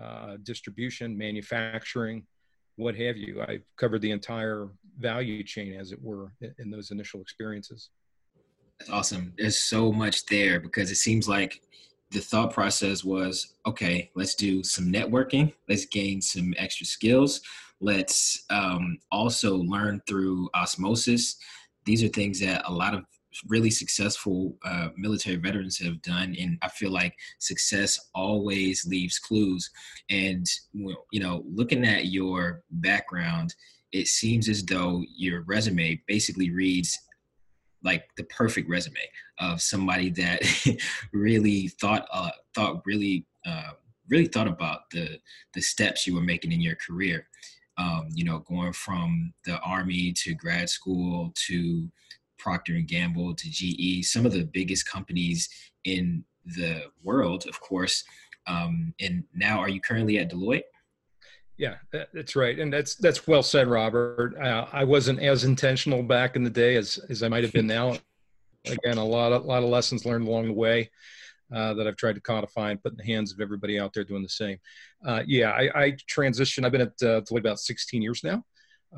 uh, 0.00 0.36
distribution 0.42 1.16
manufacturing 1.16 2.24
what 2.78 2.94
have 2.94 3.16
you. 3.16 3.42
I 3.42 3.58
covered 3.76 4.02
the 4.02 4.12
entire 4.12 4.68
value 4.98 5.42
chain, 5.42 5.74
as 5.74 5.90
it 5.90 6.00
were, 6.00 6.32
in 6.58 6.70
those 6.70 6.92
initial 6.92 7.20
experiences. 7.20 7.90
That's 8.78 8.90
awesome. 8.90 9.32
There's 9.36 9.58
so 9.58 9.92
much 9.92 10.26
there 10.26 10.60
because 10.60 10.90
it 10.90 10.96
seems 10.96 11.28
like 11.28 11.60
the 12.10 12.20
thought 12.20 12.52
process 12.52 13.04
was 13.04 13.54
okay, 13.66 14.10
let's 14.14 14.34
do 14.34 14.62
some 14.62 14.90
networking, 14.90 15.52
let's 15.68 15.84
gain 15.84 16.22
some 16.22 16.54
extra 16.56 16.86
skills, 16.86 17.40
let's 17.80 18.44
um, 18.50 18.98
also 19.12 19.56
learn 19.56 20.00
through 20.06 20.48
osmosis. 20.54 21.36
These 21.84 22.02
are 22.02 22.08
things 22.08 22.40
that 22.40 22.62
a 22.66 22.72
lot 22.72 22.94
of 22.94 23.04
really 23.46 23.70
successful 23.70 24.56
uh, 24.64 24.88
military 24.96 25.36
veterans 25.36 25.78
have 25.78 26.00
done 26.02 26.34
and 26.40 26.58
i 26.62 26.68
feel 26.68 26.90
like 26.90 27.14
success 27.38 27.98
always 28.14 28.84
leaves 28.86 29.18
clues 29.18 29.70
and 30.10 30.46
you 30.72 31.20
know 31.20 31.44
looking 31.46 31.84
at 31.84 32.06
your 32.06 32.62
background 32.70 33.54
it 33.92 34.08
seems 34.08 34.48
as 34.48 34.64
though 34.64 35.02
your 35.14 35.42
resume 35.42 36.00
basically 36.06 36.50
reads 36.50 36.98
like 37.82 38.04
the 38.16 38.24
perfect 38.24 38.68
resume 38.68 38.96
of 39.38 39.60
somebody 39.62 40.10
that 40.10 40.42
really 41.12 41.68
thought 41.68 42.06
uh, 42.12 42.30
thought 42.54 42.82
really 42.84 43.26
uh, 43.46 43.70
really 44.08 44.26
thought 44.26 44.48
about 44.48 44.90
the 44.90 45.18
the 45.54 45.60
steps 45.60 46.06
you 46.06 46.14
were 46.14 46.20
making 46.20 46.52
in 46.52 46.60
your 46.60 46.76
career 46.76 47.28
um, 47.76 48.08
you 48.12 48.24
know 48.24 48.40
going 48.40 48.72
from 48.72 49.32
the 49.44 49.58
army 49.60 50.12
to 50.12 50.34
grad 50.34 50.68
school 50.68 51.32
to 51.34 51.88
Procter 52.38 52.74
and 52.74 52.88
Gamble 52.88 53.34
to 53.34 53.50
GE, 53.50 54.06
some 54.06 54.24
of 54.24 54.32
the 54.32 54.44
biggest 54.44 54.88
companies 54.88 55.48
in 55.84 56.24
the 56.44 56.84
world, 57.02 57.46
of 57.46 57.60
course. 57.60 58.04
Um, 58.46 58.94
and 59.00 59.24
now, 59.34 59.58
are 59.58 59.68
you 59.68 59.80
currently 59.80 60.18
at 60.18 60.30
Deloitte? 60.30 60.62
Yeah, 61.58 61.74
that's 61.92 62.36
right, 62.36 62.56
and 62.58 62.72
that's 62.72 62.94
that's 62.94 63.26
well 63.26 63.42
said, 63.42 63.66
Robert. 63.66 64.36
Uh, 64.40 64.66
I 64.72 64.84
wasn't 64.84 65.20
as 65.20 65.42
intentional 65.42 66.04
back 66.04 66.36
in 66.36 66.44
the 66.44 66.50
day 66.50 66.76
as 66.76 66.98
as 67.10 67.24
I 67.24 67.28
might 67.28 67.42
have 67.42 67.52
been 67.52 67.66
now. 67.66 67.96
Again, 68.64 68.98
a 68.98 69.04
lot 69.04 69.32
of 69.32 69.44
lot 69.44 69.62
of 69.62 69.68
lessons 69.68 70.04
learned 70.04 70.28
along 70.28 70.46
the 70.46 70.52
way 70.52 70.90
uh, 71.52 71.74
that 71.74 71.86
I've 71.86 71.96
tried 71.96 72.14
to 72.14 72.20
codify 72.20 72.70
and 72.70 72.82
put 72.82 72.92
in 72.92 72.98
the 72.98 73.12
hands 73.12 73.32
of 73.32 73.40
everybody 73.40 73.78
out 73.78 73.92
there 73.92 74.04
doing 74.04 74.22
the 74.22 74.28
same. 74.28 74.58
Uh, 75.04 75.22
yeah, 75.26 75.50
I, 75.50 75.70
I 75.74 75.90
transitioned. 76.10 76.64
I've 76.64 76.72
been 76.72 76.82
at 76.82 77.02
uh, 77.02 77.22
Deloitte 77.22 77.40
about 77.40 77.58
16 77.58 78.02
years 78.02 78.22
now. 78.22 78.44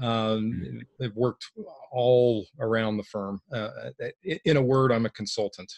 Um, 0.01 0.83
they've 0.99 1.15
worked 1.15 1.47
all 1.93 2.47
around 2.59 2.97
the 2.97 3.05
firm. 3.05 3.41
Uh, 3.53 3.71
in 4.45 4.57
a 4.57 4.63
word, 4.63 4.93
I'm 4.93 5.07
a 5.07 5.11
consultant, 5.11 5.73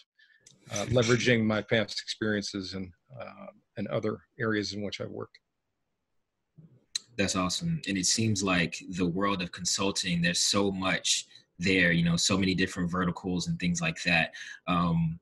uh, 0.73 0.85
leveraging 0.87 1.45
my 1.45 1.63
past 1.63 2.01
experiences 2.01 2.75
and 2.75 2.93
uh, 3.19 3.47
and 3.77 3.89
other 3.89 4.19
areas 4.39 4.75
in 4.75 4.83
which 4.83 5.01
I've 5.01 5.11
worked. 5.11 5.39
That's 7.17 7.37
awesome, 7.37 7.81
and 7.87 7.99
it 7.99 8.07
seems 8.07 8.43
like 8.43 8.83
the 8.91 9.07
world 9.07 9.43
of 9.43 9.53
consulting. 9.53 10.23
There's 10.23 10.41
so 10.41 10.71
much 10.71 11.27
there, 11.59 11.93
you 11.93 12.05
know, 12.05 12.17
so 12.17 12.39
many 12.39 12.55
different 12.55 12.91
verticals 12.91 13.49
and 13.49 13.59
things 13.59 13.81
like 13.81 14.03
that. 14.05 14.33
Um, 14.67 15.21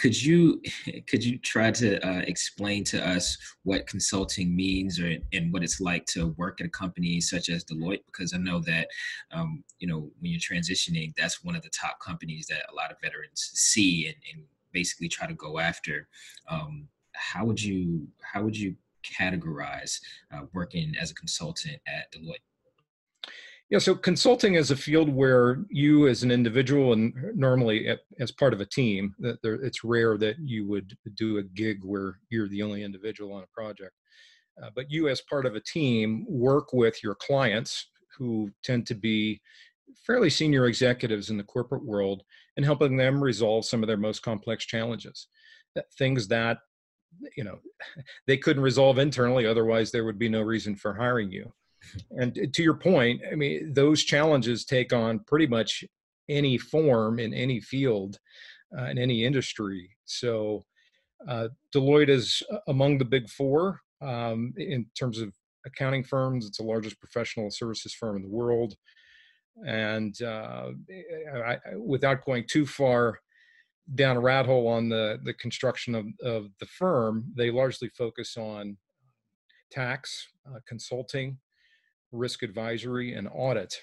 could 0.00 0.20
you 0.20 0.60
could 1.06 1.22
you 1.24 1.38
try 1.38 1.70
to 1.70 2.04
uh, 2.06 2.20
explain 2.20 2.84
to 2.84 3.06
us 3.06 3.36
what 3.62 3.86
consulting 3.86 4.54
means 4.54 4.98
or 4.98 5.16
and 5.32 5.52
what 5.52 5.62
it's 5.62 5.80
like 5.80 6.06
to 6.06 6.28
work 6.38 6.60
at 6.60 6.66
a 6.66 6.70
company 6.70 7.20
such 7.20 7.48
as 7.48 7.64
Deloitte? 7.64 8.04
Because 8.06 8.32
I 8.34 8.38
know 8.38 8.60
that 8.60 8.88
um, 9.32 9.62
you 9.78 9.86
know 9.86 10.10
when 10.18 10.32
you're 10.32 10.40
transitioning, 10.40 11.12
that's 11.16 11.44
one 11.44 11.54
of 11.54 11.62
the 11.62 11.70
top 11.70 12.00
companies 12.00 12.46
that 12.48 12.62
a 12.70 12.74
lot 12.74 12.90
of 12.90 13.00
veterans 13.02 13.50
see 13.54 14.06
and, 14.06 14.16
and 14.32 14.44
basically 14.72 15.08
try 15.08 15.26
to 15.26 15.34
go 15.34 15.58
after. 15.58 16.08
Um, 16.48 16.88
how 17.12 17.44
would 17.44 17.62
you 17.62 18.06
how 18.22 18.42
would 18.42 18.56
you 18.56 18.74
categorize 19.02 19.98
uh, 20.34 20.42
working 20.52 20.94
as 21.00 21.10
a 21.10 21.14
consultant 21.14 21.78
at 21.86 22.12
Deloitte? 22.12 22.36
Yeah, 23.70 23.78
so 23.78 23.94
consulting 23.94 24.54
is 24.54 24.72
a 24.72 24.76
field 24.76 25.08
where 25.08 25.58
you, 25.70 26.08
as 26.08 26.24
an 26.24 26.32
individual, 26.32 26.92
and 26.92 27.14
normally 27.36 27.96
as 28.18 28.32
part 28.32 28.52
of 28.52 28.60
a 28.60 28.66
team, 28.66 29.14
that 29.20 29.38
it's 29.44 29.84
rare 29.84 30.18
that 30.18 30.36
you 30.40 30.66
would 30.66 30.96
do 31.14 31.38
a 31.38 31.44
gig 31.44 31.78
where 31.84 32.18
you're 32.30 32.48
the 32.48 32.62
only 32.62 32.82
individual 32.82 33.32
on 33.32 33.44
a 33.44 33.54
project. 33.54 33.92
Uh, 34.60 34.70
but 34.74 34.90
you, 34.90 35.08
as 35.08 35.20
part 35.20 35.46
of 35.46 35.54
a 35.54 35.60
team, 35.60 36.26
work 36.28 36.72
with 36.72 37.00
your 37.02 37.14
clients 37.14 37.90
who 38.18 38.50
tend 38.64 38.88
to 38.88 38.94
be 38.96 39.40
fairly 40.04 40.30
senior 40.30 40.66
executives 40.66 41.30
in 41.30 41.36
the 41.36 41.44
corporate 41.44 41.84
world 41.84 42.24
and 42.56 42.66
helping 42.66 42.96
them 42.96 43.22
resolve 43.22 43.64
some 43.64 43.84
of 43.84 43.86
their 43.86 43.96
most 43.96 44.20
complex 44.22 44.66
challenges. 44.66 45.28
Things 45.96 46.26
that 46.26 46.58
you 47.36 47.44
know 47.44 47.58
they 48.26 48.36
couldn't 48.36 48.62
resolve 48.62 48.98
internally 48.98 49.46
otherwise 49.46 49.90
there 49.90 50.04
would 50.04 50.18
be 50.18 50.28
no 50.28 50.42
reason 50.42 50.76
for 50.76 50.94
hiring 50.94 51.30
you. 51.30 51.52
And 52.10 52.52
to 52.52 52.62
your 52.62 52.74
point 52.74 53.20
i 53.30 53.34
mean 53.34 53.72
those 53.72 54.04
challenges 54.04 54.64
take 54.64 54.92
on 54.92 55.20
pretty 55.20 55.46
much 55.46 55.84
any 56.28 56.56
form 56.56 57.18
in 57.18 57.34
any 57.34 57.60
field 57.60 58.18
uh, 58.76 58.84
in 58.84 58.98
any 58.98 59.24
industry. 59.24 59.90
So 60.04 60.64
uh, 61.28 61.48
deloitte 61.74 62.08
is 62.08 62.42
among 62.68 62.98
the 62.98 63.04
big 63.04 63.28
four 63.28 63.80
um, 64.00 64.54
in 64.56 64.86
terms 64.98 65.20
of 65.20 65.34
accounting 65.66 66.04
firms. 66.04 66.46
It's 66.46 66.58
the 66.58 66.64
largest 66.64 66.98
professional 67.00 67.50
services 67.50 67.92
firm 67.92 68.16
in 68.16 68.22
the 68.22 68.28
world. 68.28 68.74
And 69.66 70.14
uh, 70.22 70.68
I, 71.34 71.58
without 71.76 72.24
going 72.24 72.44
too 72.48 72.64
far 72.64 73.18
down 73.94 74.16
a 74.16 74.20
rat 74.20 74.46
hole 74.46 74.68
on 74.68 74.88
the 74.88 75.18
the 75.24 75.34
construction 75.34 75.94
of, 75.94 76.06
of 76.22 76.48
the 76.60 76.66
firm, 76.66 77.24
they 77.36 77.50
largely 77.50 77.88
focus 77.88 78.36
on 78.36 78.76
tax, 79.70 80.28
uh, 80.46 80.58
consulting, 80.66 81.38
risk 82.12 82.42
advisory, 82.42 83.14
and 83.14 83.28
audit. 83.32 83.74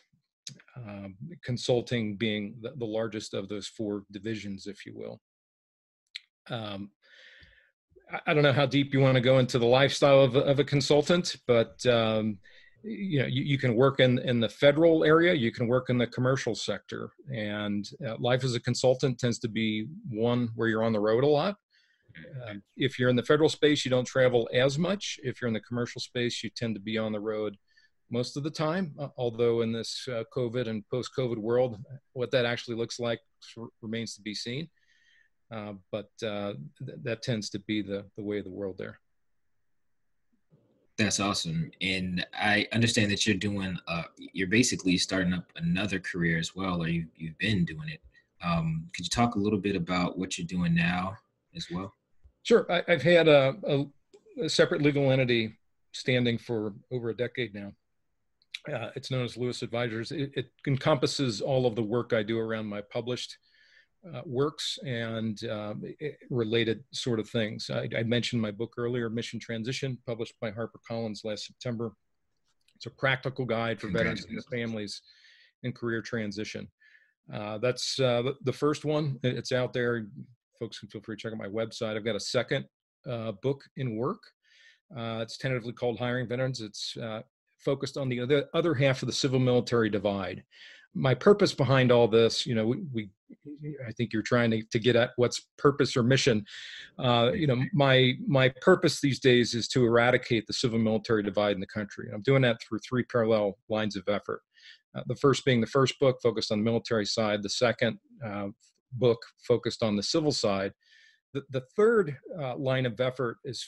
Um, 0.77 1.17
consulting 1.43 2.15
being 2.15 2.55
the, 2.61 2.71
the, 2.77 2.85
largest 2.85 3.33
of 3.33 3.49
those 3.49 3.67
four 3.67 4.03
divisions, 4.11 4.65
if 4.65 4.85
you 4.85 4.93
will. 4.95 5.19
Um, 6.49 6.91
I, 8.09 8.19
I, 8.27 8.33
don't 8.33 8.43
know 8.43 8.53
how 8.53 8.65
deep 8.65 8.93
you 8.93 9.01
want 9.01 9.15
to 9.15 9.21
go 9.21 9.39
into 9.39 9.59
the 9.59 9.65
lifestyle 9.65 10.21
of, 10.21 10.37
of 10.37 10.59
a 10.59 10.63
consultant, 10.63 11.35
but 11.47 11.85
um, 11.85 12.37
you 12.87 13.19
know 13.19 13.25
you, 13.25 13.43
you, 13.43 13.57
can 13.57 13.75
work 13.75 13.99
in 13.99 14.19
in 14.19 14.39
the 14.39 14.49
federal 14.49 15.03
area 15.03 15.33
you 15.33 15.51
can 15.51 15.67
work 15.67 15.89
in 15.89 15.97
the 15.97 16.07
commercial 16.07 16.55
sector. 16.55 17.11
And 17.33 17.87
uh, 18.05 18.15
life 18.17 18.43
as 18.43 18.55
a 18.55 18.59
consultant 18.59 19.19
tends 19.19 19.39
to 19.39 19.49
be 19.49 19.87
one 20.09 20.49
where 20.55 20.69
you're 20.69 20.83
on 20.83 20.93
the 20.93 20.99
road 20.99 21.23
a 21.23 21.27
lot. 21.27 21.57
Uh, 22.17 22.55
if 22.77 22.97
you're 22.97 23.09
in 23.09 23.15
the 23.15 23.23
federal 23.23 23.49
space 23.49 23.83
you 23.83 23.91
don't 23.91 24.05
travel 24.05 24.49
as 24.53 24.79
much. 24.79 25.19
If 25.23 25.41
you're 25.41 25.47
in 25.47 25.53
the 25.53 25.59
commercial 25.59 25.99
space 25.99 26.43
you 26.43 26.49
tend 26.49 26.75
to 26.75 26.81
be 26.81 26.97
on 26.97 27.11
the 27.11 27.19
road 27.19 27.57
most 28.09 28.37
of 28.37 28.43
the 28.43 28.49
time 28.49 28.95
uh, 28.99 29.09
although 29.17 29.61
in 29.61 29.73
this 29.73 30.07
uh, 30.09 30.23
covid 30.35 30.67
and 30.67 30.87
post 30.89 31.11
covid 31.17 31.37
world 31.37 31.77
what 32.13 32.31
that 32.31 32.45
actually 32.45 32.77
looks 32.77 32.99
like 32.99 33.19
remains 33.81 34.15
to 34.15 34.21
be 34.21 34.33
seen. 34.33 34.69
Uh, 35.51 35.73
but 35.91 36.09
uh, 36.23 36.53
th- 36.85 36.99
that 37.03 37.21
tends 37.21 37.49
to 37.49 37.59
be 37.59 37.81
the 37.81 38.05
the 38.15 38.23
way 38.23 38.37
of 38.37 38.45
the 38.45 38.51
world 38.51 38.77
there 38.77 38.99
that's 40.97 41.19
awesome. 41.19 41.71
And 41.81 42.25
I 42.33 42.67
understand 42.73 43.11
that 43.11 43.25
you're 43.27 43.37
doing, 43.37 43.77
uh, 43.87 44.03
you're 44.17 44.47
basically 44.47 44.97
starting 44.97 45.33
up 45.33 45.51
another 45.55 45.99
career 45.99 46.39
as 46.39 46.55
well, 46.55 46.83
or 46.83 46.87
you, 46.87 47.05
you've 47.15 47.37
been 47.37 47.65
doing 47.65 47.89
it. 47.89 48.01
Um, 48.43 48.87
could 48.95 49.05
you 49.05 49.09
talk 49.09 49.35
a 49.35 49.39
little 49.39 49.59
bit 49.59 49.75
about 49.75 50.17
what 50.17 50.37
you're 50.37 50.47
doing 50.47 50.73
now 50.73 51.15
as 51.55 51.67
well? 51.71 51.93
Sure. 52.43 52.65
I, 52.71 52.83
have 52.87 53.01
had 53.01 53.27
a, 53.27 53.55
a, 53.63 54.43
a, 54.43 54.49
separate 54.49 54.81
legal 54.81 55.11
entity 55.11 55.57
standing 55.91 56.37
for 56.37 56.73
over 56.91 57.09
a 57.09 57.17
decade 57.17 57.53
now. 57.53 57.73
Uh, 58.71 58.89
it's 58.95 59.11
known 59.11 59.25
as 59.25 59.37
Louis 59.37 59.61
Advisors. 59.61 60.11
It, 60.11 60.31
it 60.35 60.51
encompasses 60.65 61.41
all 61.41 61.65
of 61.65 61.75
the 61.75 61.83
work 61.83 62.13
I 62.13 62.23
do 62.23 62.39
around 62.39 62.65
my 62.65 62.81
published 62.81 63.37
uh, 64.13 64.21
works 64.25 64.77
and 64.85 65.43
um, 65.49 65.83
related 66.29 66.83
sort 66.91 67.19
of 67.19 67.29
things. 67.29 67.69
I, 67.69 67.87
I, 67.97 68.03
mentioned 68.03 68.41
my 68.41 68.51
book 68.51 68.73
earlier, 68.77 69.09
Mission 69.09 69.39
Transition, 69.39 69.97
published 70.05 70.35
by 70.39 70.51
HarperCollins 70.51 71.25
last 71.25 71.45
September. 71.45 71.93
It's 72.75 72.85
a 72.85 72.91
practical 72.91 73.45
guide 73.45 73.81
for 73.81 73.87
veterans 73.87 74.25
and 74.25 74.35
their 74.35 74.43
families 74.43 75.01
in 75.63 75.71
career 75.71 76.01
transition. 76.01 76.67
Uh, 77.33 77.57
that's 77.57 77.99
uh, 77.99 78.31
the 78.43 78.53
first 78.53 78.85
one. 78.85 79.19
It's 79.23 79.51
out 79.51 79.73
there. 79.73 80.07
Folks 80.59 80.79
can 80.79 80.89
feel 80.89 81.01
free 81.01 81.15
to 81.15 81.21
check 81.21 81.31
out 81.31 81.37
my 81.37 81.47
website. 81.47 81.95
I've 81.95 82.05
got 82.05 82.15
a 82.15 82.19
second 82.19 82.65
uh, 83.09 83.33
book 83.43 83.63
in 83.77 83.97
work. 83.97 84.21
Uh, 84.95 85.19
it's 85.21 85.37
tentatively 85.37 85.73
called 85.73 85.99
Hiring 85.99 86.27
Veterans. 86.27 86.61
It's 86.61 86.95
uh, 86.97 87.21
focused 87.57 87.97
on 87.97 88.09
the 88.09 88.21
other, 88.21 88.45
other 88.53 88.73
half 88.73 89.01
of 89.01 89.07
the 89.07 89.13
civil 89.13 89.39
military 89.39 89.89
divide 89.89 90.43
my 90.93 91.13
purpose 91.13 91.53
behind 91.53 91.91
all 91.91 92.07
this, 92.07 92.45
you 92.45 92.55
know, 92.55 92.65
we, 92.65 92.83
we 92.93 93.09
I 93.87 93.91
think 93.91 94.13
you're 94.13 94.21
trying 94.21 94.51
to, 94.51 94.63
to 94.63 94.79
get 94.79 94.95
at 94.95 95.11
what's 95.17 95.47
purpose 95.57 95.97
or 95.97 96.03
mission. 96.03 96.45
Uh, 96.97 97.31
you 97.33 97.47
know, 97.47 97.61
my 97.73 98.13
my 98.25 98.49
purpose 98.61 99.01
these 99.01 99.19
days 99.19 99.53
is 99.53 99.67
to 99.69 99.85
eradicate 99.85 100.47
the 100.47 100.53
civil 100.53 100.79
military 100.79 101.23
divide 101.23 101.55
in 101.55 101.59
the 101.59 101.67
country. 101.67 102.05
And 102.07 102.15
I'm 102.15 102.21
doing 102.21 102.41
that 102.43 102.61
through 102.61 102.79
three 102.79 103.03
parallel 103.03 103.57
lines 103.69 103.95
of 103.95 104.07
effort. 104.07 104.41
Uh, 104.95 105.01
the 105.07 105.15
first 105.15 105.45
being 105.45 105.61
the 105.61 105.67
first 105.67 105.99
book 105.99 106.19
focused 106.21 106.51
on 106.51 106.59
the 106.59 106.65
military 106.65 107.05
side. 107.05 107.43
The 107.43 107.49
second 107.49 107.99
uh, 108.25 108.47
book 108.93 109.19
focused 109.47 109.83
on 109.83 109.95
the 109.95 110.03
civil 110.03 110.31
side. 110.31 110.73
The, 111.33 111.43
the 111.49 111.63
third 111.75 112.17
uh, 112.39 112.55
line 112.55 112.85
of 112.85 112.99
effort 112.99 113.37
is 113.43 113.67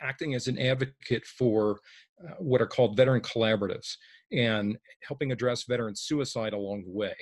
acting 0.00 0.34
as 0.34 0.48
an 0.48 0.58
advocate 0.58 1.24
for 1.26 1.80
uh, 2.24 2.34
what 2.38 2.62
are 2.62 2.66
called 2.66 2.96
veteran 2.96 3.20
collaboratives 3.20 3.96
and 4.32 4.76
helping 5.06 5.32
address 5.32 5.64
veteran 5.64 5.94
suicide 5.94 6.52
along 6.52 6.84
the 6.84 6.90
way. 6.90 7.14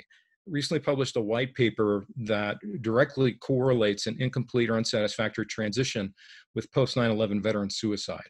Recently 0.47 0.81
published 0.81 1.17
a 1.17 1.21
white 1.21 1.55
paper 1.55 2.05
that 2.25 2.59
directly 2.83 3.33
correlates 3.33 4.07
an 4.07 4.17
incomplete 4.21 4.69
or 4.69 4.77
unsatisfactory 4.77 5.47
transition 5.47 6.15
with 6.55 6.71
post 6.73 6.97
9 6.97 7.11
11 7.11 7.43
veteran 7.43 7.71
suicide. 7.71 8.29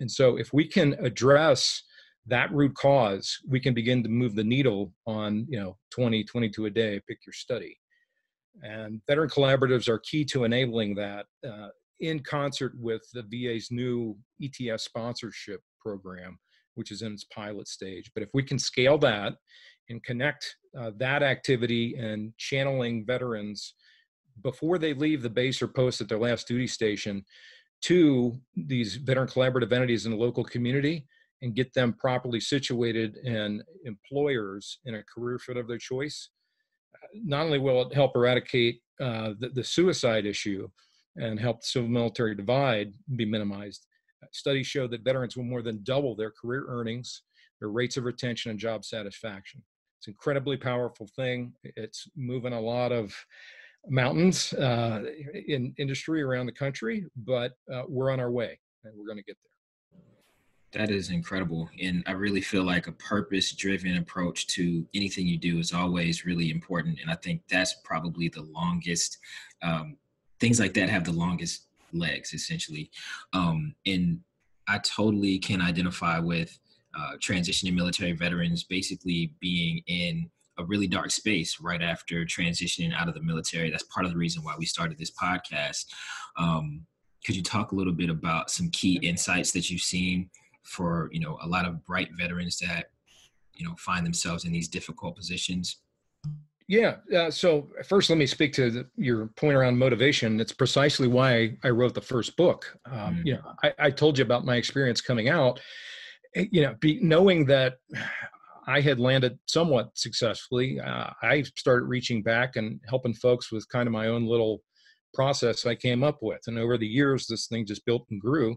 And 0.00 0.10
so, 0.10 0.36
if 0.36 0.52
we 0.52 0.66
can 0.66 0.94
address 0.94 1.82
that 2.26 2.52
root 2.52 2.74
cause, 2.74 3.38
we 3.48 3.60
can 3.60 3.74
begin 3.74 4.02
to 4.02 4.08
move 4.08 4.34
the 4.34 4.44
needle 4.44 4.92
on, 5.06 5.46
you 5.48 5.58
know, 5.58 5.76
20, 5.90 6.24
22 6.24 6.66
a 6.66 6.70
day, 6.70 7.00
pick 7.06 7.18
your 7.26 7.32
study. 7.32 7.78
And 8.62 9.00
veteran 9.06 9.28
collaboratives 9.28 9.88
are 9.88 9.98
key 9.98 10.24
to 10.26 10.44
enabling 10.44 10.94
that 10.94 11.26
uh, 11.46 11.68
in 12.00 12.20
concert 12.20 12.72
with 12.78 13.02
the 13.12 13.22
VA's 13.22 13.68
new 13.70 14.16
ETS 14.42 14.84
sponsorship 14.84 15.60
program, 15.80 16.38
which 16.74 16.90
is 16.90 17.02
in 17.02 17.12
its 17.12 17.24
pilot 17.24 17.68
stage. 17.68 18.10
But 18.14 18.22
if 18.22 18.30
we 18.34 18.42
can 18.42 18.58
scale 18.58 18.98
that 18.98 19.34
and 19.88 20.02
connect 20.02 20.56
uh, 20.78 20.92
that 20.96 21.22
activity 21.22 21.94
and 21.96 22.32
channeling 22.38 23.04
veterans 23.06 23.74
before 24.42 24.78
they 24.78 24.94
leave 24.94 25.22
the 25.22 25.30
base 25.30 25.62
or 25.62 25.68
post 25.68 26.00
at 26.00 26.08
their 26.08 26.18
last 26.18 26.48
duty 26.48 26.66
station 26.66 27.24
to 27.82 28.38
these 28.56 28.96
veteran 28.96 29.28
collaborative 29.28 29.72
entities 29.72 30.06
in 30.06 30.12
the 30.12 30.18
local 30.18 30.44
community 30.44 31.06
and 31.42 31.54
get 31.54 31.72
them 31.74 31.92
properly 31.92 32.40
situated 32.40 33.16
and 33.18 33.62
employers 33.84 34.78
in 34.86 34.94
a 34.94 35.02
career 35.02 35.38
fit 35.38 35.58
of 35.58 35.68
their 35.68 35.78
choice, 35.78 36.30
uh, 36.94 37.06
not 37.24 37.44
only 37.44 37.58
will 37.58 37.82
it 37.82 37.94
help 37.94 38.16
eradicate 38.16 38.80
uh, 39.00 39.34
the, 39.38 39.50
the 39.50 39.62
suicide 39.62 40.24
issue 40.24 40.66
and 41.16 41.38
help 41.38 41.60
the 41.60 41.66
civil 41.66 41.88
military 41.88 42.34
divide 42.34 42.94
be 43.16 43.26
minimized, 43.26 43.86
studies 44.32 44.66
show 44.66 44.86
that 44.88 45.04
veterans 45.04 45.36
will 45.36 45.44
more 45.44 45.62
than 45.62 45.82
double 45.82 46.14
their 46.14 46.30
career 46.30 46.66
earnings, 46.68 47.22
their 47.60 47.70
rates 47.70 47.96
of 47.96 48.04
retention, 48.04 48.50
and 48.50 48.58
job 48.58 48.84
satisfaction. 48.84 49.62
It's 49.98 50.08
an 50.08 50.12
incredibly 50.12 50.56
powerful 50.56 51.08
thing. 51.16 51.52
It's 51.62 52.08
moving 52.16 52.52
a 52.52 52.60
lot 52.60 52.92
of 52.92 53.14
mountains 53.88 54.52
uh, 54.54 55.02
in 55.48 55.74
industry 55.78 56.22
around 56.22 56.46
the 56.46 56.52
country, 56.52 57.04
but 57.16 57.52
uh, 57.72 57.82
we're 57.88 58.10
on 58.10 58.20
our 58.20 58.30
way 58.30 58.58
and 58.84 58.92
we're 58.96 59.06
going 59.06 59.18
to 59.18 59.24
get 59.24 59.36
there. 59.42 59.50
That 60.74 60.90
is 60.90 61.10
incredible. 61.10 61.70
And 61.80 62.02
I 62.06 62.12
really 62.12 62.40
feel 62.40 62.64
like 62.64 62.88
a 62.88 62.92
purpose 62.92 63.52
driven 63.52 63.96
approach 63.96 64.48
to 64.48 64.84
anything 64.92 65.26
you 65.26 65.38
do 65.38 65.58
is 65.58 65.72
always 65.72 66.26
really 66.26 66.50
important. 66.50 66.98
And 67.00 67.10
I 67.10 67.14
think 67.14 67.42
that's 67.48 67.76
probably 67.84 68.28
the 68.28 68.42
longest, 68.42 69.18
um, 69.62 69.96
things 70.40 70.58
like 70.58 70.74
that 70.74 70.88
have 70.88 71.04
the 71.04 71.12
longest 71.12 71.66
legs 71.94 72.32
essentially. 72.32 72.90
Um, 73.32 73.74
and 73.86 74.20
I 74.68 74.78
totally 74.78 75.38
can 75.38 75.60
identify 75.60 76.18
with 76.18 76.58
uh, 76.96 77.12
transitioning 77.18 77.74
military 77.74 78.12
veterans 78.12 78.64
basically 78.64 79.34
being 79.40 79.82
in 79.86 80.30
a 80.58 80.64
really 80.64 80.86
dark 80.86 81.10
space 81.10 81.60
right 81.60 81.82
after 81.82 82.24
transitioning 82.24 82.94
out 82.94 83.08
of 83.08 83.14
the 83.14 83.22
military. 83.22 83.70
That's 83.70 83.84
part 83.84 84.06
of 84.06 84.12
the 84.12 84.18
reason 84.18 84.44
why 84.44 84.54
we 84.58 84.66
started 84.66 84.98
this 84.98 85.10
podcast. 85.10 85.86
Um, 86.36 86.86
could 87.24 87.36
you 87.36 87.42
talk 87.42 87.72
a 87.72 87.74
little 87.74 87.92
bit 87.92 88.10
about 88.10 88.50
some 88.50 88.70
key 88.70 88.96
insights 89.02 89.50
that 89.52 89.70
you've 89.70 89.80
seen 89.80 90.30
for 90.62 91.10
you 91.12 91.20
know 91.20 91.38
a 91.42 91.48
lot 91.48 91.66
of 91.66 91.84
bright 91.84 92.08
veterans 92.16 92.58
that 92.58 92.86
you 93.54 93.66
know 93.66 93.74
find 93.76 94.06
themselves 94.06 94.44
in 94.44 94.52
these 94.52 94.68
difficult 94.68 95.16
positions? 95.16 95.78
Yeah. 96.66 96.96
Uh, 97.14 97.30
so 97.30 97.68
first, 97.86 98.08
let 98.08 98.18
me 98.18 98.26
speak 98.26 98.52
to 98.54 98.70
the, 98.70 98.86
your 98.96 99.26
point 99.36 99.54
around 99.54 99.78
motivation. 99.78 100.40
It's 100.40 100.52
precisely 100.52 101.08
why 101.08 101.56
I 101.62 101.68
wrote 101.68 101.94
the 101.94 102.00
first 102.00 102.36
book. 102.36 102.74
Um, 102.86 103.16
mm-hmm. 103.16 103.26
You 103.26 103.34
know, 103.34 103.52
I, 103.62 103.72
I, 103.78 103.90
told 103.90 104.16
you 104.16 104.24
about 104.24 104.46
my 104.46 104.56
experience 104.56 105.00
coming 105.02 105.28
out. 105.28 105.60
Eh, 106.34 106.46
you 106.50 106.62
know, 106.62 106.74
be, 106.80 106.98
knowing 107.02 107.44
that 107.46 107.74
I 108.66 108.80
had 108.80 108.98
landed 108.98 109.38
somewhat 109.44 109.90
successfully, 109.94 110.80
uh, 110.80 111.10
I 111.22 111.42
started 111.54 111.84
reaching 111.84 112.22
back 112.22 112.56
and 112.56 112.80
helping 112.88 113.12
folks 113.12 113.52
with 113.52 113.68
kind 113.68 113.86
of 113.86 113.92
my 113.92 114.06
own 114.06 114.26
little 114.26 114.62
process 115.12 115.66
I 115.66 115.74
came 115.74 116.02
up 116.02 116.18
with. 116.22 116.40
And 116.46 116.58
over 116.58 116.78
the 116.78 116.86
years, 116.86 117.26
this 117.26 117.46
thing 117.46 117.66
just 117.66 117.84
built 117.84 118.06
and 118.10 118.18
grew. 118.18 118.56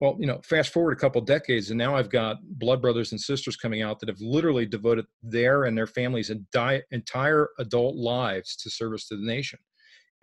Well, 0.00 0.16
you 0.18 0.26
know, 0.26 0.40
fast 0.42 0.72
forward 0.72 0.92
a 0.92 1.00
couple 1.00 1.20
decades, 1.20 1.70
and 1.70 1.76
now 1.76 1.94
I've 1.94 2.08
got 2.08 2.38
blood 2.42 2.80
brothers 2.80 3.12
and 3.12 3.20
sisters 3.20 3.56
coming 3.56 3.82
out 3.82 4.00
that 4.00 4.08
have 4.08 4.20
literally 4.20 4.64
devoted 4.64 5.04
their 5.22 5.64
and 5.64 5.76
their 5.76 5.86
families' 5.86 6.30
entire 6.30 7.48
adult 7.58 7.96
lives 7.96 8.56
to 8.56 8.70
service 8.70 9.06
to 9.08 9.16
the 9.16 9.26
nation. 9.26 9.58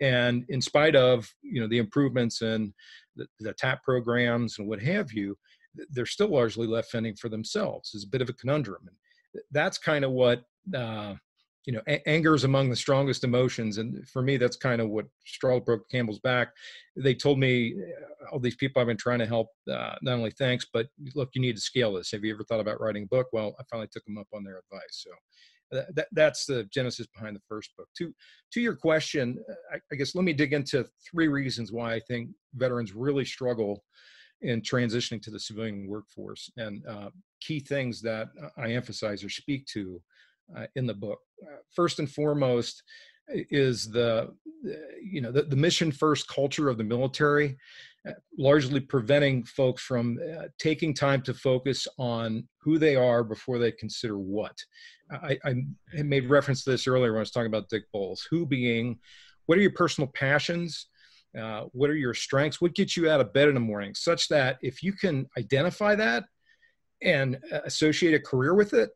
And 0.00 0.44
in 0.48 0.60
spite 0.60 0.96
of 0.96 1.32
you 1.42 1.60
know 1.60 1.68
the 1.68 1.78
improvements 1.78 2.42
in 2.42 2.74
the, 3.14 3.26
the 3.38 3.52
TAP 3.52 3.84
programs 3.84 4.58
and 4.58 4.68
what 4.68 4.82
have 4.82 5.12
you, 5.12 5.38
they're 5.90 6.06
still 6.06 6.28
largely 6.28 6.66
left 6.66 6.90
fending 6.90 7.14
for 7.14 7.28
themselves. 7.28 7.92
It's 7.94 8.04
a 8.04 8.08
bit 8.08 8.22
of 8.22 8.28
a 8.28 8.34
conundrum, 8.34 8.82
and 8.88 9.42
that's 9.52 9.78
kind 9.78 10.04
of 10.04 10.10
what 10.10 10.42
uh, 10.74 11.14
you 11.68 11.74
know, 11.74 11.82
a- 11.86 12.08
anger 12.08 12.34
is 12.34 12.44
among 12.44 12.70
the 12.70 12.76
strongest 12.76 13.24
emotions. 13.24 13.76
And 13.76 14.08
for 14.08 14.22
me, 14.22 14.38
that's 14.38 14.56
kind 14.56 14.80
of 14.80 14.88
what 14.88 15.04
straw 15.26 15.60
broke 15.60 15.86
Campbell's 15.90 16.18
back. 16.18 16.48
They 16.96 17.14
told 17.14 17.38
me, 17.38 17.74
uh, 17.74 18.32
all 18.32 18.38
these 18.38 18.56
people 18.56 18.80
I've 18.80 18.88
been 18.88 18.96
trying 18.96 19.18
to 19.18 19.26
help, 19.26 19.48
uh, 19.70 19.96
not 20.00 20.14
only 20.14 20.30
thanks, 20.30 20.66
but 20.72 20.86
look, 21.14 21.28
you 21.34 21.42
need 21.42 21.56
to 21.56 21.60
scale 21.60 21.92
this. 21.92 22.10
Have 22.12 22.24
you 22.24 22.32
ever 22.32 22.42
thought 22.44 22.60
about 22.60 22.80
writing 22.80 23.02
a 23.02 23.06
book? 23.14 23.26
Well, 23.34 23.54
I 23.60 23.64
finally 23.70 23.90
took 23.92 24.02
them 24.06 24.16
up 24.16 24.28
on 24.32 24.44
their 24.44 24.60
advice. 24.60 25.04
So 25.04 25.10
that, 25.94 26.08
that's 26.12 26.46
the 26.46 26.64
genesis 26.72 27.06
behind 27.14 27.36
the 27.36 27.42
first 27.46 27.76
book. 27.76 27.88
To, 27.98 28.14
to 28.54 28.62
your 28.62 28.74
question, 28.74 29.38
I, 29.70 29.76
I 29.92 29.96
guess 29.96 30.14
let 30.14 30.24
me 30.24 30.32
dig 30.32 30.54
into 30.54 30.86
three 31.10 31.28
reasons 31.28 31.70
why 31.70 31.92
I 31.92 32.00
think 32.00 32.30
veterans 32.54 32.94
really 32.94 33.26
struggle 33.26 33.84
in 34.40 34.62
transitioning 34.62 35.20
to 35.20 35.30
the 35.30 35.40
civilian 35.40 35.86
workforce 35.86 36.50
and 36.56 36.82
uh, 36.86 37.10
key 37.42 37.60
things 37.60 38.00
that 38.00 38.28
I 38.56 38.70
emphasize 38.70 39.22
or 39.22 39.28
speak 39.28 39.66
to 39.66 40.00
uh, 40.56 40.64
in 40.74 40.86
the 40.86 40.94
book. 40.94 41.18
First 41.74 41.98
and 41.98 42.10
foremost 42.10 42.82
is 43.50 43.90
the 43.90 44.34
you 45.02 45.20
know 45.20 45.30
the, 45.30 45.42
the 45.42 45.56
mission 45.56 45.92
first 45.92 46.28
culture 46.28 46.68
of 46.68 46.78
the 46.78 46.84
military 46.84 47.56
uh, 48.08 48.12
largely 48.38 48.80
preventing 48.80 49.44
folks 49.44 49.82
from 49.82 50.18
uh, 50.36 50.44
taking 50.58 50.94
time 50.94 51.20
to 51.22 51.34
focus 51.34 51.86
on 51.98 52.46
who 52.60 52.78
they 52.78 52.96
are 52.96 53.24
before 53.24 53.58
they 53.58 53.72
consider 53.72 54.18
what. 54.18 54.56
I, 55.10 55.38
I 55.44 56.02
made 56.02 56.30
reference 56.30 56.64
to 56.64 56.70
this 56.70 56.86
earlier 56.86 57.12
when 57.12 57.18
i 57.18 57.20
was 57.20 57.30
talking 57.30 57.46
about 57.46 57.68
dick 57.70 57.84
Bolles 57.92 58.26
who 58.30 58.46
being 58.46 58.98
what 59.46 59.56
are 59.56 59.62
your 59.62 59.72
personal 59.72 60.10
passions? 60.14 60.88
Uh, 61.38 61.64
what 61.72 61.88
are 61.88 61.96
your 61.96 62.12
strengths? 62.12 62.60
What 62.60 62.74
gets 62.74 62.94
you 62.96 63.08
out 63.08 63.20
of 63.20 63.32
bed 63.32 63.48
in 63.48 63.54
the 63.54 63.60
morning 63.60 63.94
such 63.94 64.28
that 64.28 64.58
if 64.60 64.82
you 64.82 64.92
can 64.92 65.26
identify 65.38 65.94
that 65.94 66.24
and 67.02 67.38
uh, 67.52 67.60
associate 67.64 68.14
a 68.14 68.20
career 68.20 68.54
with 68.54 68.74
it 68.74 68.90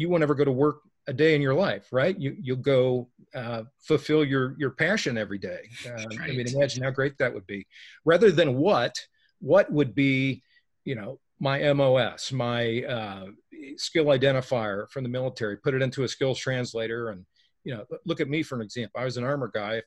you 0.00 0.08
won't 0.08 0.22
ever 0.22 0.34
go 0.34 0.44
to 0.44 0.52
work 0.52 0.80
a 1.10 1.12
day 1.12 1.34
in 1.34 1.42
your 1.42 1.54
life, 1.54 1.88
right? 1.90 2.18
You 2.18 2.36
you'll 2.40 2.56
go 2.76 3.08
uh, 3.34 3.64
fulfill 3.80 4.24
your 4.24 4.54
your 4.58 4.70
passion 4.70 5.18
every 5.18 5.38
day. 5.38 5.68
Uh, 5.84 5.90
right. 5.90 6.20
I 6.22 6.26
mean, 6.28 6.46
imagine 6.46 6.84
how 6.84 6.90
great 6.90 7.18
that 7.18 7.34
would 7.34 7.46
be. 7.48 7.66
Rather 8.04 8.30
than 8.30 8.54
what, 8.54 8.94
what 9.40 9.70
would 9.72 9.92
be, 9.92 10.42
you 10.84 10.94
know, 10.94 11.18
my 11.40 11.72
MOS, 11.72 12.30
my 12.30 12.82
uh, 12.84 13.26
skill 13.76 14.06
identifier 14.06 14.88
from 14.88 15.02
the 15.02 15.08
military, 15.08 15.56
put 15.56 15.74
it 15.74 15.82
into 15.82 16.04
a 16.04 16.08
skills 16.08 16.38
translator, 16.38 17.10
and 17.10 17.26
you 17.64 17.74
know, 17.74 17.84
look 18.06 18.20
at 18.20 18.28
me 18.28 18.44
for 18.44 18.54
an 18.54 18.62
example. 18.62 19.00
I 19.00 19.04
was 19.04 19.16
an 19.16 19.24
armor 19.24 19.50
guy. 19.52 19.82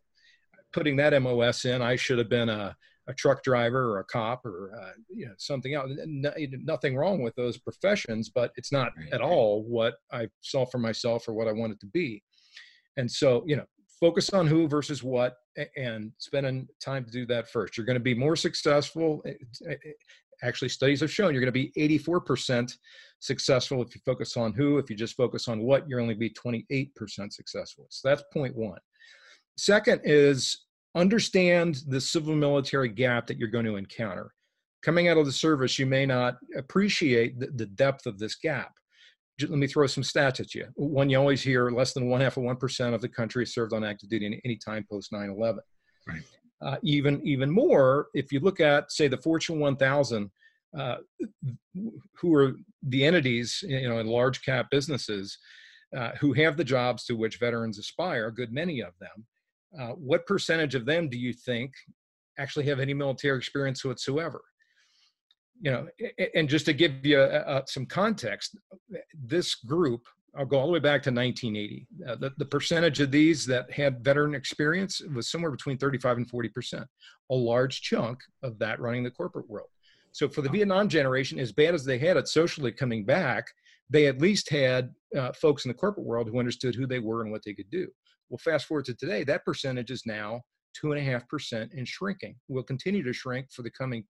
Putting 0.73 0.97
that 0.97 1.19
MOS 1.21 1.63
in, 1.65 1.81
I 1.81 1.95
should 1.95 2.17
have 2.17 2.29
been 2.29 2.49
a 2.49 2.75
a 3.07 3.13
truck 3.13 3.43
driver 3.43 3.91
or 3.91 3.99
a 3.99 4.05
cop 4.05 4.45
or 4.45 4.71
uh, 4.81 4.91
you 5.09 5.25
know 5.25 5.33
something 5.37 5.73
else. 5.73 5.91
No, 6.05 6.31
nothing 6.63 6.95
wrong 6.95 7.21
with 7.21 7.35
those 7.35 7.57
professions, 7.57 8.29
but 8.29 8.51
it's 8.55 8.71
not 8.71 8.91
at 9.11 9.21
all 9.21 9.63
what 9.63 9.95
I 10.11 10.27
saw 10.41 10.65
for 10.65 10.77
myself 10.77 11.27
or 11.27 11.33
what 11.33 11.47
I 11.47 11.51
wanted 11.51 11.79
to 11.81 11.87
be. 11.87 12.23
And 12.97 13.09
so, 13.09 13.43
you 13.45 13.55
know, 13.55 13.65
focus 13.99 14.31
on 14.31 14.47
who 14.47 14.67
versus 14.67 15.03
what, 15.03 15.35
and 15.77 16.11
spending 16.17 16.67
time 16.83 17.05
to 17.05 17.11
do 17.11 17.25
that 17.27 17.49
first. 17.49 17.77
You're 17.77 17.85
going 17.85 17.97
to 17.97 18.03
be 18.03 18.13
more 18.13 18.35
successful. 18.35 19.21
Eh, 19.25 19.33
eh, 19.69 19.71
eh, 19.73 19.91
actually, 20.43 20.69
studies 20.69 21.01
have 21.01 21.11
shown 21.11 21.33
you're 21.33 21.41
going 21.41 21.53
to 21.53 21.71
be 21.71 21.71
84% 22.05 22.73
successful 23.19 23.81
if 23.81 23.95
you 23.95 24.01
focus 24.05 24.35
on 24.37 24.53
who. 24.53 24.77
If 24.77 24.89
you 24.89 24.95
just 24.95 25.15
focus 25.15 25.47
on 25.47 25.61
what, 25.61 25.87
you're 25.87 26.01
only 26.01 26.15
be 26.15 26.29
28% 26.29 26.91
successful. 27.31 27.87
So 27.89 28.09
that's 28.09 28.23
point 28.33 28.55
one. 28.55 28.79
Second 29.57 30.01
is 30.03 30.65
understand 30.95 31.81
the 31.87 32.01
civil 32.01 32.35
military 32.35 32.89
gap 32.89 33.27
that 33.27 33.37
you're 33.37 33.49
going 33.49 33.65
to 33.65 33.75
encounter. 33.75 34.31
Coming 34.83 35.07
out 35.07 35.17
of 35.17 35.25
the 35.25 35.31
service, 35.31 35.79
you 35.79 35.85
may 35.85 36.05
not 36.05 36.35
appreciate 36.57 37.39
the, 37.39 37.47
the 37.47 37.65
depth 37.65 38.05
of 38.05 38.19
this 38.19 38.35
gap. 38.35 38.71
Let 39.41 39.51
me 39.51 39.67
throw 39.67 39.87
some 39.87 40.03
stats 40.03 40.39
at 40.39 40.53
you. 40.53 40.67
One 40.75 41.09
you 41.09 41.17
always 41.17 41.41
hear 41.41 41.71
less 41.71 41.93
than 41.93 42.09
one 42.09 42.21
half 42.21 42.37
of 42.37 42.43
1% 42.43 42.93
of 42.93 43.01
the 43.01 43.09
country 43.09 43.45
served 43.45 43.73
on 43.73 43.83
active 43.83 44.09
duty 44.09 44.27
in 44.27 44.39
any 44.45 44.57
time 44.57 44.85
post 44.89 45.11
9 45.11 45.29
11. 45.29 45.59
Right. 46.07 46.21
Uh, 46.61 46.77
even, 46.83 47.25
even 47.25 47.49
more, 47.49 48.07
if 48.13 48.31
you 48.31 48.39
look 48.39 48.59
at, 48.59 48.91
say, 48.91 49.07
the 49.07 49.17
Fortune 49.17 49.59
1000, 49.59 50.29
uh, 50.77 50.97
who 52.15 52.33
are 52.33 52.53
the 52.83 53.05
entities, 53.05 53.63
you 53.67 53.87
know, 53.89 53.99
in 53.99 54.07
large 54.07 54.43
cap 54.43 54.67
businesses 54.71 55.37
uh, 55.95 56.11
who 56.19 56.33
have 56.33 56.57
the 56.57 56.63
jobs 56.63 57.05
to 57.05 57.15
which 57.15 57.39
veterans 57.39 57.77
aspire, 57.77 58.27
a 58.27 58.33
good 58.33 58.51
many 58.51 58.81
of 58.81 58.93
them, 58.99 59.25
uh, 59.79 59.89
what 59.89 60.25
percentage 60.25 60.75
of 60.75 60.85
them 60.85 61.09
do 61.09 61.17
you 61.17 61.33
think 61.33 61.73
actually 62.39 62.65
have 62.65 62.79
any 62.79 62.93
military 62.93 63.37
experience 63.37 63.83
whatsoever? 63.83 64.41
You 65.61 65.71
know, 65.71 65.87
and 66.35 66.49
just 66.49 66.65
to 66.65 66.73
give 66.73 67.05
you 67.05 67.25
some 67.67 67.85
context, 67.85 68.57
this 69.13 69.55
group, 69.55 70.01
I'll 70.35 70.45
go 70.45 70.57
all 70.59 70.65
the 70.65 70.73
way 70.73 70.79
back 70.79 71.03
to 71.03 71.11
1980. 71.11 71.87
Uh, 72.07 72.15
the, 72.15 72.31
the 72.37 72.45
percentage 72.45 72.99
of 72.99 73.11
these 73.11 73.45
that 73.45 73.71
had 73.71 74.03
veteran 74.03 74.33
experience 74.33 75.01
was 75.13 75.29
somewhere 75.29 75.51
between 75.51 75.77
35 75.77 76.17
and 76.17 76.29
40 76.29 76.49
percent, 76.49 76.87
a 77.29 77.35
large 77.35 77.81
chunk 77.81 78.19
of 78.41 78.57
that 78.59 78.79
running 78.79 79.03
the 79.03 79.11
corporate 79.11 79.49
world. 79.49 79.69
So 80.11 80.27
for 80.29 80.41
the 80.41 80.49
Vietnam 80.49 80.89
generation, 80.89 81.39
as 81.39 81.51
bad 81.51 81.73
as 81.73 81.85
they 81.85 81.97
had 81.97 82.17
it 82.17 82.27
socially 82.27 82.71
coming 82.71 83.03
back, 83.03 83.45
they 83.89 84.07
at 84.07 84.21
least 84.21 84.49
had 84.49 84.93
uh, 85.17 85.31
folks 85.33 85.65
in 85.65 85.69
the 85.69 85.75
corporate 85.75 86.05
world 86.05 86.27
who 86.27 86.39
understood 86.39 86.75
who 86.75 86.87
they 86.87 86.99
were 86.99 87.21
and 87.21 87.31
what 87.31 87.43
they 87.43 87.53
could 87.53 87.69
do. 87.69 87.87
Well, 88.33 88.39
fast 88.39 88.65
forward 88.65 88.85
to 88.85 88.95
today, 88.95 89.23
that 89.25 89.45
percentage 89.45 89.91
is 89.91 90.07
now 90.07 90.41
two 90.73 90.91
and 90.91 90.99
a 90.99 91.03
half 91.03 91.29
percent 91.29 91.71
and 91.77 91.87
shrinking. 91.87 92.33
Will 92.47 92.63
continue 92.63 93.03
to 93.03 93.13
shrink 93.13 93.51
for 93.51 93.61
the 93.61 93.69
coming 93.69 94.05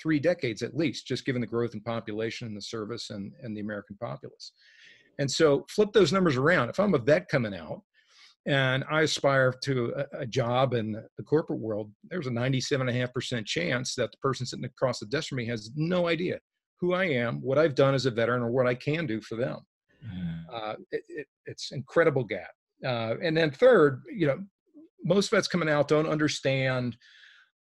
three 0.00 0.18
decades 0.18 0.62
at 0.62 0.74
least, 0.74 1.06
just 1.06 1.26
given 1.26 1.42
the 1.42 1.46
growth 1.46 1.74
in 1.74 1.82
population 1.82 2.48
and 2.48 2.56
the 2.56 2.62
service 2.62 3.10
and, 3.10 3.32
and 3.42 3.54
the 3.54 3.60
American 3.60 3.94
populace. 4.00 4.52
And 5.18 5.30
so 5.30 5.66
flip 5.68 5.92
those 5.92 6.10
numbers 6.10 6.38
around. 6.38 6.70
If 6.70 6.80
I'm 6.80 6.94
a 6.94 6.98
vet 6.98 7.28
coming 7.28 7.54
out 7.54 7.82
and 8.46 8.82
I 8.90 9.02
aspire 9.02 9.52
to 9.64 9.92
a, 9.94 10.20
a 10.20 10.26
job 10.26 10.72
in 10.72 10.92
the 11.18 11.24
corporate 11.24 11.60
world, 11.60 11.92
there's 12.04 12.28
a 12.28 12.30
97.5% 12.30 13.44
chance 13.44 13.94
that 13.96 14.10
the 14.10 14.18
person 14.22 14.46
sitting 14.46 14.64
across 14.64 15.00
the 15.00 15.06
desk 15.06 15.28
from 15.28 15.36
me 15.36 15.46
has 15.48 15.70
no 15.76 16.08
idea 16.08 16.38
who 16.80 16.94
I 16.94 17.04
am, 17.04 17.42
what 17.42 17.58
I've 17.58 17.74
done 17.74 17.94
as 17.94 18.06
a 18.06 18.10
veteran, 18.10 18.42
or 18.42 18.50
what 18.50 18.66
I 18.66 18.74
can 18.74 19.04
do 19.04 19.20
for 19.20 19.36
them. 19.36 19.58
Mm. 20.02 20.44
Uh, 20.50 20.74
it, 20.92 21.02
it, 21.10 21.26
it's 21.44 21.72
incredible 21.72 22.24
gap. 22.24 22.48
Uh, 22.86 23.16
and 23.22 23.36
then 23.36 23.50
third, 23.50 24.02
you 24.14 24.26
know, 24.26 24.38
most 25.04 25.30
vets 25.30 25.48
coming 25.48 25.68
out 25.68 25.88
don't 25.88 26.08
understand 26.08 26.96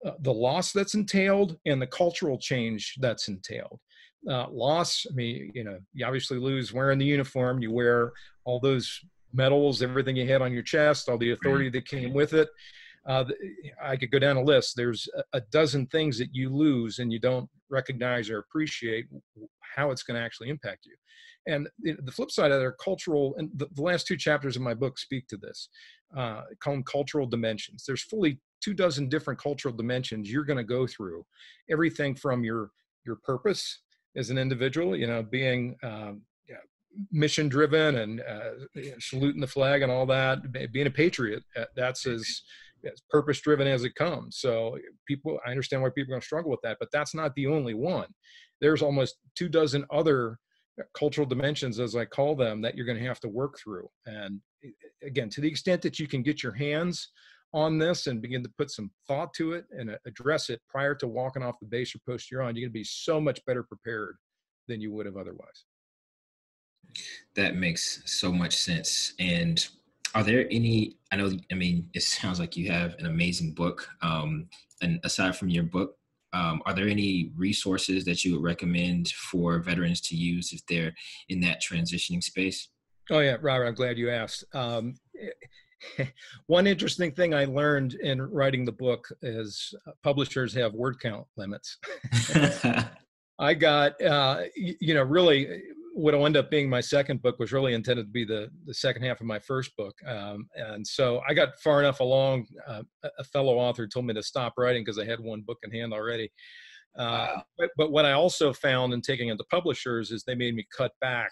uh, 0.04 0.12
the 0.20 0.32
loss 0.32 0.72
that's 0.72 0.94
entailed 0.94 1.56
and 1.66 1.80
the 1.80 1.86
cultural 1.86 2.38
change 2.38 2.94
that's 3.00 3.28
entailed. 3.28 3.80
Uh, 4.28 4.48
loss, 4.50 5.06
I 5.10 5.14
mean, 5.14 5.52
you 5.54 5.64
know, 5.64 5.78
you 5.92 6.04
obviously 6.04 6.38
lose 6.38 6.72
wearing 6.72 6.98
the 6.98 7.04
uniform. 7.04 7.60
You 7.60 7.72
wear 7.72 8.12
all 8.44 8.58
those 8.58 9.00
medals, 9.32 9.82
everything 9.82 10.16
you 10.16 10.26
had 10.26 10.42
on 10.42 10.52
your 10.52 10.62
chest, 10.62 11.08
all 11.08 11.18
the 11.18 11.32
authority 11.32 11.68
that 11.70 11.86
came 11.86 12.12
with 12.12 12.32
it. 12.32 12.48
Uh, 13.06 13.24
I 13.82 13.96
could 13.96 14.10
go 14.10 14.18
down 14.18 14.36
a 14.36 14.42
list. 14.42 14.74
There's 14.76 15.08
a, 15.32 15.40
dozen 15.52 15.86
things 15.88 16.18
that 16.18 16.30
you 16.32 16.48
lose 16.48 16.98
and 16.98 17.12
you 17.12 17.18
don't 17.18 17.48
recognize 17.68 18.30
or 18.30 18.38
appreciate 18.38 19.06
how 19.76 19.90
it's 19.90 20.02
going 20.02 20.18
to 20.18 20.24
actually 20.24 20.48
impact 20.48 20.86
you. 20.86 20.94
And 21.46 21.68
the 21.82 22.12
flip 22.12 22.30
side 22.30 22.50
of 22.50 22.60
their 22.60 22.72
cultural, 22.72 23.34
and 23.36 23.50
the, 23.54 23.68
the, 23.74 23.82
last 23.82 24.06
two 24.06 24.16
chapters 24.16 24.56
of 24.56 24.62
my 24.62 24.72
book 24.72 24.98
speak 24.98 25.28
to 25.28 25.36
this, 25.36 25.68
uh, 26.16 26.42
call 26.60 26.74
them 26.74 26.84
cultural 26.84 27.26
dimensions. 27.26 27.84
There's 27.86 28.02
fully 28.02 28.40
two 28.62 28.72
dozen 28.72 29.10
different 29.10 29.38
cultural 29.38 29.74
dimensions 29.74 30.30
you're 30.30 30.44
going 30.44 30.56
to 30.56 30.64
go 30.64 30.86
through. 30.86 31.26
Everything 31.70 32.14
from 32.14 32.44
your 32.44 32.70
your 33.04 33.16
purpose 33.16 33.80
as 34.16 34.30
an 34.30 34.38
individual, 34.38 34.96
you 34.96 35.06
know, 35.06 35.22
being 35.22 35.76
um, 35.82 36.22
mission 37.10 37.48
driven 37.48 37.96
and 37.96 38.20
uh, 38.20 38.80
saluting 38.98 39.40
the 39.40 39.46
flag 39.46 39.82
and 39.82 39.90
all 39.90 40.06
that, 40.06 40.38
being 40.72 40.86
a 40.86 40.90
patriot. 40.90 41.42
Uh, 41.56 41.64
that's 41.76 42.06
as, 42.06 42.42
as 42.86 43.00
purpose 43.10 43.40
driven 43.40 43.66
as 43.66 43.84
it 43.84 43.94
comes. 43.94 44.38
So 44.38 44.78
people, 45.06 45.38
I 45.46 45.50
understand 45.50 45.82
why 45.82 45.90
people 45.90 46.12
are 46.12 46.14
going 46.14 46.20
to 46.20 46.26
struggle 46.26 46.50
with 46.50 46.60
that, 46.62 46.78
but 46.80 46.88
that's 46.92 47.14
not 47.14 47.34
the 47.34 47.46
only 47.46 47.74
one. 47.74 48.08
There's 48.60 48.82
almost 48.82 49.16
two 49.36 49.48
dozen 49.48 49.84
other 49.90 50.38
uh, 50.80 50.84
cultural 50.94 51.26
dimensions, 51.26 51.78
as 51.80 51.96
I 51.96 52.04
call 52.04 52.34
them, 52.34 52.60
that 52.62 52.74
you're 52.74 52.86
going 52.86 52.98
to 52.98 53.06
have 53.06 53.20
to 53.20 53.28
work 53.28 53.58
through. 53.58 53.88
And 54.06 54.40
again, 55.02 55.28
to 55.30 55.40
the 55.40 55.48
extent 55.48 55.82
that 55.82 55.98
you 55.98 56.06
can 56.06 56.22
get 56.22 56.42
your 56.42 56.52
hands 56.54 57.10
on 57.52 57.78
this 57.78 58.08
and 58.08 58.20
begin 58.20 58.42
to 58.42 58.50
put 58.58 58.70
some 58.70 58.90
thought 59.06 59.32
to 59.34 59.52
it 59.52 59.64
and 59.70 59.90
uh, 59.90 59.96
address 60.06 60.50
it 60.50 60.60
prior 60.68 60.94
to 60.96 61.06
walking 61.06 61.42
off 61.42 61.60
the 61.60 61.66
base 61.66 61.94
or 61.94 62.00
post 62.06 62.30
you're 62.30 62.42
on, 62.42 62.56
you're 62.56 62.66
going 62.66 62.72
to 62.72 62.78
be 62.78 62.84
so 62.84 63.20
much 63.20 63.44
better 63.46 63.62
prepared 63.62 64.16
than 64.66 64.80
you 64.80 64.92
would 64.92 65.06
have 65.06 65.16
otherwise. 65.16 65.64
That 67.36 67.56
makes 67.56 68.02
so 68.06 68.32
much 68.32 68.56
sense. 68.56 69.14
And 69.18 69.66
are 70.14 70.22
there 70.22 70.46
any? 70.50 70.96
I 71.12 71.16
know. 71.16 71.30
I 71.50 71.54
mean, 71.54 71.90
it 71.94 72.02
sounds 72.02 72.38
like 72.38 72.56
you 72.56 72.70
have 72.70 72.94
an 72.98 73.06
amazing 73.06 73.52
book. 73.54 73.88
Um, 74.02 74.48
and 74.82 75.00
aside 75.04 75.36
from 75.36 75.48
your 75.48 75.64
book, 75.64 75.96
um, 76.32 76.62
are 76.66 76.74
there 76.74 76.88
any 76.88 77.30
resources 77.36 78.04
that 78.04 78.24
you 78.24 78.32
would 78.32 78.42
recommend 78.42 79.08
for 79.08 79.60
veterans 79.60 80.00
to 80.02 80.16
use 80.16 80.52
if 80.52 80.64
they're 80.66 80.94
in 81.28 81.40
that 81.40 81.62
transitioning 81.62 82.22
space? 82.22 82.68
Oh 83.10 83.20
yeah, 83.20 83.36
Robert, 83.40 83.66
I'm 83.66 83.74
glad 83.74 83.98
you 83.98 84.10
asked. 84.10 84.44
Um, 84.54 84.94
one 86.46 86.66
interesting 86.66 87.12
thing 87.12 87.34
I 87.34 87.44
learned 87.44 87.94
in 87.94 88.22
writing 88.22 88.64
the 88.64 88.72
book 88.72 89.06
is 89.22 89.74
uh, 89.86 89.92
publishers 90.02 90.54
have 90.54 90.74
word 90.74 90.98
count 91.00 91.26
limits. 91.36 91.78
I 93.38 93.54
got, 93.54 94.00
uh, 94.00 94.42
you 94.56 94.94
know, 94.94 95.02
really 95.02 95.62
what 95.94 96.12
will 96.12 96.26
end 96.26 96.36
up 96.36 96.50
being 96.50 96.68
my 96.68 96.80
second 96.80 97.22
book 97.22 97.38
was 97.38 97.52
really 97.52 97.72
intended 97.72 98.06
to 98.06 98.10
be 98.10 98.24
the, 98.24 98.50
the 98.66 98.74
second 98.74 99.02
half 99.04 99.20
of 99.20 99.26
my 99.26 99.38
first 99.38 99.76
book. 99.76 99.94
Um, 100.04 100.48
and 100.56 100.84
so 100.84 101.22
I 101.28 101.34
got 101.34 101.60
far 101.60 101.78
enough 101.78 102.00
along. 102.00 102.46
Uh, 102.66 102.82
a 103.18 103.22
fellow 103.22 103.58
author 103.58 103.86
told 103.86 104.06
me 104.06 104.14
to 104.14 104.22
stop 104.22 104.54
writing 104.58 104.82
because 104.82 104.98
I 104.98 105.04
had 105.04 105.20
one 105.20 105.42
book 105.42 105.58
in 105.62 105.70
hand 105.70 105.92
already. 105.94 106.32
Uh, 106.98 107.02
wow. 107.36 107.42
but, 107.56 107.70
but 107.76 107.92
what 107.92 108.04
I 108.04 108.12
also 108.12 108.52
found 108.52 108.92
in 108.92 109.02
taking 109.02 109.28
it 109.28 109.36
to 109.36 109.44
publishers 109.44 110.10
is 110.10 110.24
they 110.24 110.34
made 110.34 110.56
me 110.56 110.66
cut 110.76 110.90
back 111.00 111.30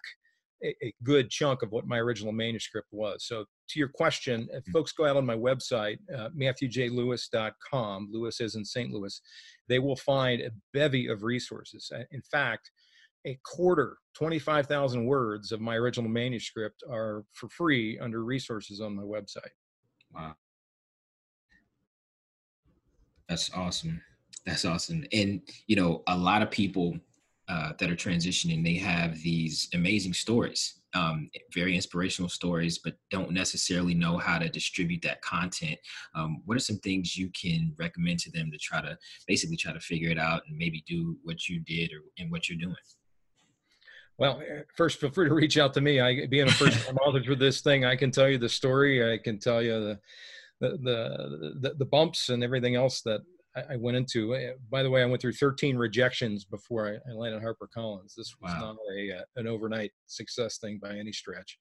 a, 0.65 0.75
a, 0.85 0.95
good 1.03 1.29
chunk 1.29 1.63
of 1.63 1.73
what 1.73 1.87
my 1.87 1.99
original 1.99 2.33
manuscript 2.33 2.89
was. 2.93 3.27
So 3.27 3.45
to 3.71 3.79
your 3.81 3.89
question, 3.89 4.49
if 4.53 4.63
mm-hmm. 4.63 4.73
folks 4.73 4.93
go 4.93 5.07
out 5.07 5.17
on 5.17 5.27
my 5.27 5.37
website, 5.37 5.99
uh, 6.17 6.29
matthewjlouis.com, 6.39 8.11
Louis 8.13 8.41
is 8.41 8.55
in 8.55 8.65
St. 8.65 8.93
Louis, 8.93 9.21
they 9.69 9.81
will 9.81 9.97
find 9.97 10.41
a 10.41 10.51
bevy 10.73 11.09
of 11.09 11.25
resources. 11.25 11.91
In 12.13 12.23
fact, 12.23 12.71
a 13.25 13.39
quarter, 13.45 13.99
25,000 14.15 15.05
words 15.05 15.53
of 15.53 15.61
my 15.61 15.77
original 15.77 16.11
manuscript 16.11 16.83
are 16.91 17.25
for 17.33 17.49
free 17.49 17.99
under 17.99 18.25
resources 18.25 18.81
on 18.81 18.95
my 18.95 19.03
website. 19.03 19.51
Wow. 20.15 20.35
That's 23.29 23.51
awesome. 23.55 24.03
That's 24.45 24.65
awesome. 24.65 25.05
And, 25.13 25.41
you 25.67 25.77
know, 25.77 26.03
a 26.09 26.17
lot 26.17 26.43
of 26.43 26.51
people 26.51 26.99
uh, 27.49 27.73
that 27.79 27.91
are 27.91 27.97
transitioning, 27.97 28.65
they 28.65 28.75
have 28.75 29.21
these 29.21 29.69
amazing 29.75 30.13
stories, 30.13 30.81
um, 30.95 31.31
very 31.55 31.75
inspirational 31.75 32.29
stories, 32.29 32.79
but 32.79 32.95
don't 33.11 33.31
necessarily 33.31 33.95
know 33.95 34.19
how 34.19 34.39
to 34.39 34.49
distribute 34.49 35.03
that 35.03 35.23
content. 35.23 35.79
Um, 36.15 36.43
what 36.45 36.57
are 36.57 36.61
some 36.61 36.79
things 36.79 37.17
you 37.17 37.31
can 37.31 37.73
recommend 37.79 38.19
to 38.21 38.31
them 38.31 38.51
to 38.51 38.59
try 38.59 38.81
to 38.81 38.99
basically 39.27 39.57
try 39.57 39.73
to 39.73 39.81
figure 39.81 40.11
it 40.11 40.19
out 40.19 40.43
and 40.49 40.59
maybe 40.59 40.85
do 40.87 41.17
what 41.23 41.49
you 41.49 41.61
did 41.61 41.93
or 41.93 42.01
and 42.19 42.31
what 42.31 42.49
you're 42.49 42.59
doing? 42.59 42.77
Well, 44.19 44.43
first, 44.77 45.01
feel 45.01 45.11
free 45.11 45.29
to 45.29 45.35
reach 45.35 45.59
out 45.59 45.75
to 45.75 45.81
me. 45.81 46.01
I, 46.01 46.27
being 46.27 46.49
a 46.49 46.53
first-time 46.53 46.97
author 46.99 47.23
for 47.25 47.35
this 47.35 47.61
thing, 47.61 47.85
I 47.85 47.97
can 47.97 48.11
tell 48.11 48.29
you 48.29 48.39
the 48.39 48.49
story. 48.49 49.13
I 49.13 49.19
can 49.19 49.39
tell 49.39 49.63
you 49.63 49.81
the 49.81 49.99
the, 50.61 50.69
the 50.79 51.59
the, 51.61 51.75
the 51.79 51.85
bumps 51.85 52.29
and 52.29 52.45
everything 52.45 52.77
else 52.77 53.03
that 53.03 53.23
I, 53.55 53.77
went 53.77 53.97
into. 53.97 54.55
By 54.71 54.83
the 54.83 54.91
way, 54.91 55.03
I 55.03 55.07
went 55.07 55.21
through 55.21 55.33
13 55.33 55.77
rejections 55.77 56.45
before 56.45 56.89
I, 56.89 57.11
I 57.11 57.15
landed 57.15 57.43
HarperCollins. 57.43 58.15
This 58.17 58.35
was 58.41 58.53
wow. 58.55 58.61
not 58.61 58.77
a 58.97 59.19
uh, 59.19 59.25
an 59.37 59.47
overnight 59.47 59.93
success 60.07 60.59
thing 60.59 60.79
by 60.83 60.97
any 60.97 61.13
stretch. 61.13 61.59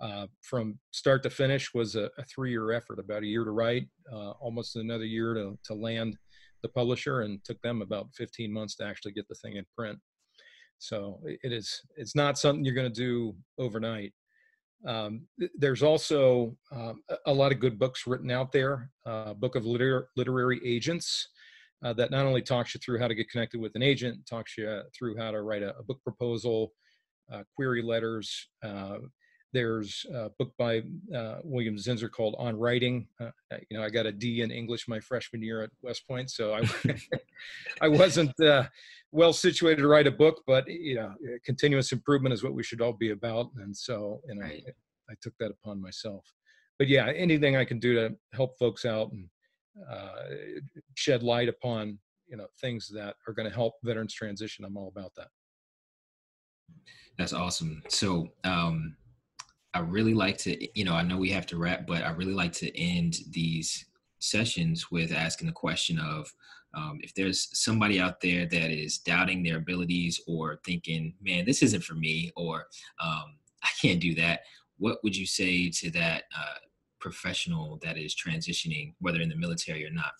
Uh, 0.00 0.26
from 0.42 0.78
start 0.90 1.22
to 1.22 1.30
finish 1.30 1.72
was 1.72 1.94
a, 1.94 2.10
a, 2.18 2.24
three-year 2.24 2.72
effort, 2.72 2.98
about 2.98 3.22
a 3.22 3.26
year 3.26 3.44
to 3.44 3.52
write, 3.52 3.86
uh, 4.12 4.30
almost 4.32 4.74
another 4.74 5.04
year 5.04 5.34
to, 5.34 5.56
to 5.62 5.72
land 5.72 6.16
the 6.62 6.68
publisher, 6.68 7.20
and 7.20 7.44
took 7.44 7.60
them 7.62 7.80
about 7.80 8.08
15 8.14 8.52
months 8.52 8.74
to 8.76 8.84
actually 8.84 9.12
get 9.12 9.28
the 9.28 9.36
thing 9.36 9.56
in 9.56 9.64
print. 9.76 9.98
So 10.78 11.20
it 11.24 11.52
is 11.52 11.80
it's 11.96 12.14
not 12.14 12.38
something 12.38 12.64
you're 12.64 12.74
going 12.74 12.92
to 12.92 13.00
do 13.00 13.34
overnight. 13.58 14.12
Um, 14.86 15.22
there's 15.56 15.82
also 15.82 16.56
um, 16.70 17.00
a 17.26 17.32
lot 17.32 17.52
of 17.52 17.60
good 17.60 17.78
books 17.78 18.06
written 18.06 18.30
out 18.30 18.52
there. 18.52 18.90
Uh, 19.06 19.32
book 19.32 19.56
of 19.56 19.64
liter- 19.64 20.08
literary 20.16 20.60
agents 20.64 21.28
uh, 21.82 21.92
that 21.94 22.10
not 22.10 22.26
only 22.26 22.42
talks 22.42 22.74
you 22.74 22.80
through 22.80 22.98
how 22.98 23.08
to 23.08 23.14
get 23.14 23.30
connected 23.30 23.60
with 23.60 23.74
an 23.76 23.82
agent, 23.82 24.18
talks 24.28 24.58
you 24.58 24.82
through 24.96 25.16
how 25.16 25.30
to 25.30 25.42
write 25.42 25.62
a, 25.62 25.74
a 25.78 25.82
book 25.82 26.02
proposal, 26.02 26.72
uh, 27.32 27.42
query 27.56 27.82
letters. 27.82 28.48
There's 29.54 30.04
a 30.12 30.30
book 30.38 30.52
by 30.58 30.82
uh, 31.16 31.36
William 31.44 31.76
Zinsser 31.76 32.10
called 32.10 32.34
On 32.38 32.58
Writing. 32.58 33.06
Uh, 33.20 33.30
you 33.70 33.78
know, 33.78 33.84
I 33.84 33.88
got 33.88 34.04
a 34.04 34.12
D 34.12 34.42
in 34.42 34.50
English 34.50 34.88
my 34.88 35.00
freshman 35.00 35.42
year 35.42 35.62
at 35.62 35.70
West 35.80 36.06
Point, 36.06 36.30
so 36.30 36.54
I 36.54 36.68
I 37.80 37.88
wasn't 37.88 38.38
uh, 38.40 38.64
well 39.12 39.32
situated 39.32 39.82
to 39.82 39.88
write 39.88 40.06
a 40.06 40.10
book, 40.10 40.42
but 40.46 40.68
you 40.68 40.96
know, 40.96 41.14
continuous 41.44 41.92
improvement 41.92 42.34
is 42.34 42.42
what 42.42 42.52
we 42.54 42.62
should 42.62 42.82
all 42.82 42.92
be 42.92 43.10
about, 43.10 43.50
and 43.56 43.74
so 43.74 44.20
you 44.28 44.34
know, 44.34 44.42
right. 44.42 44.62
I, 45.08 45.12
I 45.12 45.14
took 45.22 45.34
that 45.38 45.52
upon 45.52 45.80
myself. 45.80 46.24
But 46.78 46.88
yeah, 46.88 47.06
anything 47.14 47.56
I 47.56 47.64
can 47.64 47.78
do 47.78 47.94
to 47.94 48.16
help 48.32 48.58
folks 48.58 48.84
out 48.84 49.12
and 49.12 49.28
uh, 49.90 50.22
shed 50.94 51.22
light 51.22 51.48
upon 51.48 51.98
you 52.28 52.36
know 52.36 52.46
things 52.60 52.88
that 52.88 53.14
are 53.26 53.32
going 53.32 53.48
to 53.48 53.54
help 53.54 53.74
veterans 53.82 54.14
transition 54.14 54.64
i'm 54.64 54.76
all 54.76 54.88
about 54.88 55.12
that 55.16 55.28
that's 57.18 57.32
awesome 57.32 57.82
so 57.88 58.28
um 58.44 58.96
i 59.74 59.78
really 59.80 60.14
like 60.14 60.38
to 60.38 60.56
you 60.78 60.84
know 60.84 60.94
i 60.94 61.02
know 61.02 61.16
we 61.16 61.30
have 61.30 61.46
to 61.46 61.58
wrap 61.58 61.86
but 61.86 62.02
i 62.02 62.10
really 62.12 62.34
like 62.34 62.52
to 62.52 62.76
end 62.78 63.18
these 63.30 63.86
sessions 64.18 64.90
with 64.90 65.12
asking 65.12 65.46
the 65.46 65.52
question 65.52 65.98
of 65.98 66.32
um, 66.76 66.98
if 67.04 67.14
there's 67.14 67.50
somebody 67.52 68.00
out 68.00 68.20
there 68.20 68.46
that 68.46 68.70
is 68.70 68.98
doubting 68.98 69.42
their 69.42 69.58
abilities 69.58 70.20
or 70.26 70.60
thinking 70.64 71.14
man 71.22 71.44
this 71.44 71.62
isn't 71.62 71.84
for 71.84 71.94
me 71.94 72.32
or 72.36 72.66
um, 73.00 73.36
i 73.62 73.68
can't 73.80 74.00
do 74.00 74.14
that 74.14 74.40
what 74.78 74.98
would 75.02 75.16
you 75.16 75.26
say 75.26 75.70
to 75.70 75.90
that 75.90 76.24
uh, 76.36 76.58
professional 77.04 77.78
that 77.82 77.98
is 77.98 78.14
transitioning, 78.14 78.94
whether 79.00 79.20
in 79.20 79.28
the 79.28 79.36
military 79.36 79.86
or 79.86 79.90
not? 79.90 80.14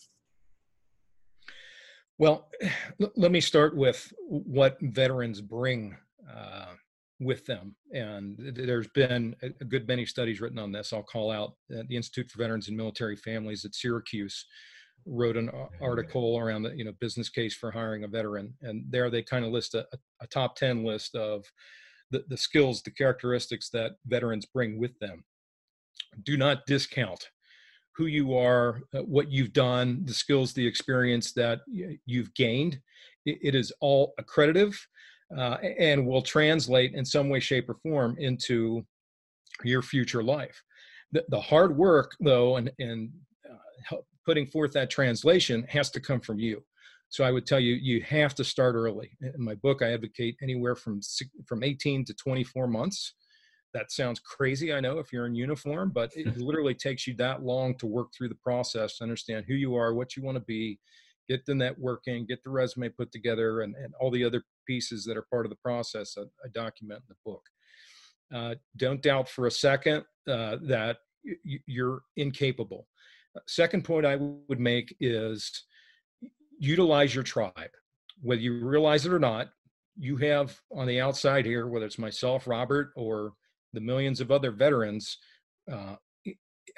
Well, 2.18 2.48
let 3.16 3.32
me 3.32 3.40
start 3.40 3.76
with 3.76 4.12
what 4.28 4.76
veterans 4.80 5.40
bring 5.40 5.96
uh, 6.30 6.74
with 7.20 7.46
them. 7.46 7.74
And 7.92 8.36
there's 8.54 8.88
been 8.88 9.36
a 9.42 9.64
good 9.64 9.86
many 9.86 10.04
studies 10.04 10.40
written 10.40 10.58
on 10.58 10.72
this. 10.72 10.92
I'll 10.92 11.02
call 11.02 11.30
out 11.30 11.54
uh, 11.72 11.82
the 11.88 11.96
Institute 11.96 12.30
for 12.30 12.38
Veterans 12.38 12.68
and 12.68 12.76
Military 12.76 13.16
Families 13.16 13.64
at 13.64 13.74
Syracuse 13.74 14.46
wrote 15.06 15.36
an 15.36 15.50
article 15.82 16.38
around 16.38 16.62
the 16.62 16.74
you 16.74 16.82
know 16.82 16.92
business 16.98 17.28
case 17.28 17.54
for 17.54 17.70
hiring 17.70 18.04
a 18.04 18.08
veteran 18.08 18.54
and 18.62 18.86
there 18.88 19.10
they 19.10 19.20
kind 19.20 19.44
of 19.44 19.52
list 19.52 19.74
a, 19.74 19.86
a 20.22 20.26
top 20.28 20.56
10 20.56 20.82
list 20.82 21.14
of 21.14 21.44
the, 22.10 22.24
the 22.28 22.36
skills 22.38 22.80
the 22.82 22.90
characteristics 22.90 23.68
that 23.68 23.96
veterans 24.06 24.46
bring 24.46 24.78
with 24.78 24.98
them 25.00 25.22
do 26.22 26.38
not 26.38 26.64
discount 26.66 27.28
who 27.96 28.06
you 28.06 28.36
are, 28.36 28.80
uh, 28.92 29.00
what 29.00 29.30
you've 29.30 29.52
done, 29.52 30.02
the 30.04 30.14
skills, 30.14 30.52
the 30.52 30.66
experience 30.66 31.32
that 31.32 31.60
you've 32.06 32.34
gained. 32.34 32.80
it 33.24 33.54
is 33.54 33.72
all 33.80 34.14
accreditive 34.20 34.76
uh, 35.36 35.56
and 35.78 36.06
will 36.06 36.22
translate 36.22 36.94
in 36.94 37.04
some 37.04 37.28
way, 37.28 37.40
shape, 37.40 37.68
or 37.68 37.74
form 37.82 38.16
into 38.18 38.84
your 39.62 39.82
future 39.82 40.22
life. 40.22 40.62
The, 41.12 41.24
the 41.28 41.40
hard 41.40 41.76
work, 41.76 42.16
though, 42.20 42.56
and, 42.56 42.70
and 42.78 43.10
uh, 43.50 43.96
putting 44.26 44.46
forth 44.46 44.72
that 44.72 44.90
translation 44.90 45.64
has 45.68 45.90
to 45.90 46.00
come 46.00 46.20
from 46.20 46.38
you. 46.38 46.62
So 47.08 47.22
I 47.22 47.30
would 47.30 47.46
tell 47.46 47.60
you, 47.60 47.74
you 47.74 48.02
have 48.02 48.34
to 48.36 48.44
start 48.44 48.74
early. 48.74 49.10
In 49.20 49.44
my 49.44 49.54
book, 49.54 49.82
I 49.82 49.92
advocate 49.92 50.36
anywhere 50.42 50.74
from 50.74 51.00
from 51.46 51.62
18 51.62 52.04
to 52.06 52.14
24 52.14 52.66
months 52.66 53.14
that 53.74 53.90
sounds 53.90 54.20
crazy 54.20 54.72
i 54.72 54.80
know 54.80 54.98
if 54.98 55.12
you're 55.12 55.26
in 55.26 55.34
uniform 55.34 55.90
but 55.92 56.10
it 56.16 56.36
literally 56.38 56.74
takes 56.74 57.06
you 57.06 57.14
that 57.14 57.42
long 57.42 57.76
to 57.76 57.86
work 57.86 58.08
through 58.16 58.28
the 58.28 58.34
process 58.36 59.02
understand 59.02 59.44
who 59.46 59.54
you 59.54 59.74
are 59.74 59.92
what 59.92 60.16
you 60.16 60.22
want 60.22 60.36
to 60.36 60.44
be 60.44 60.78
get 61.28 61.44
the 61.44 61.52
networking 61.52 62.26
get 62.26 62.42
the 62.42 62.50
resume 62.50 62.88
put 62.88 63.12
together 63.12 63.60
and, 63.60 63.74
and 63.74 63.92
all 64.00 64.10
the 64.10 64.24
other 64.24 64.42
pieces 64.66 65.04
that 65.04 65.16
are 65.16 65.26
part 65.30 65.46
of 65.46 65.50
the 65.50 65.56
process 65.56 66.16
i, 66.18 66.22
I 66.22 66.48
document 66.52 67.02
in 67.08 67.14
the 67.14 67.30
book. 67.30 67.42
Uh, 68.34 68.54
don't 68.76 69.02
doubt 69.02 69.28
for 69.28 69.46
a 69.46 69.50
second 69.50 70.04
uh, 70.28 70.56
that 70.62 70.98
y- 71.24 71.60
you're 71.66 72.02
incapable. 72.16 72.86
Uh, 73.36 73.40
second 73.46 73.84
point 73.84 74.06
i 74.06 74.16
would 74.16 74.60
make 74.60 74.94
is 75.00 75.64
utilize 76.58 77.14
your 77.14 77.24
tribe. 77.24 77.70
Whether 78.22 78.42
you 78.42 78.64
realize 78.64 79.06
it 79.06 79.12
or 79.12 79.18
not 79.18 79.48
you 79.96 80.16
have 80.16 80.58
on 80.72 80.88
the 80.88 81.00
outside 81.00 81.46
here 81.46 81.68
whether 81.68 81.86
it's 81.86 82.00
myself 82.00 82.48
robert 82.48 82.90
or 82.96 83.32
the 83.74 83.80
millions 83.80 84.20
of 84.20 84.32
other 84.32 84.50
veterans 84.50 85.18
uh, 85.70 85.94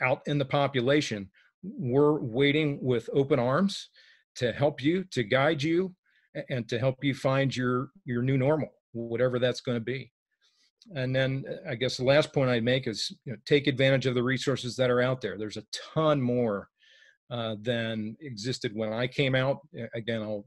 out 0.01 0.22
in 0.27 0.38
the 0.38 0.44
population, 0.44 1.31
we're 1.62 2.20
waiting 2.20 2.79
with 2.83 3.09
open 3.12 3.38
arms 3.38 3.88
to 4.37 4.53
help 4.53 4.83
you, 4.83 5.05
to 5.12 5.22
guide 5.22 5.62
you, 5.62 5.94
and 6.49 6.68
to 6.68 6.79
help 6.79 7.03
you 7.03 7.14
find 7.14 7.55
your 7.55 7.90
your 8.05 8.22
new 8.22 8.37
normal, 8.38 8.70
whatever 8.92 9.38
that's 9.38 9.61
going 9.61 9.77
to 9.77 9.85
be. 9.85 10.12
And 10.94 11.14
then 11.14 11.44
uh, 11.49 11.70
I 11.70 11.75
guess 11.75 11.96
the 11.96 12.05
last 12.05 12.33
point 12.33 12.51
I'd 12.51 12.64
make 12.64 12.87
is 12.87 13.12
you 13.25 13.33
know, 13.33 13.38
take 13.46 13.66
advantage 13.66 14.07
of 14.07 14.14
the 14.14 14.22
resources 14.22 14.77
that 14.77 14.90
are 14.90 15.03
out 15.03 15.20
there. 15.20 15.37
There's 15.37 15.57
a 15.57 15.64
ton 15.94 16.20
more 16.20 16.68
uh, 17.31 17.57
than 17.61 18.16
existed 18.20 18.72
when 18.75 18.92
I 18.92 19.07
came 19.07 19.35
out. 19.35 19.61
Again, 19.94 20.22
I'll 20.22 20.46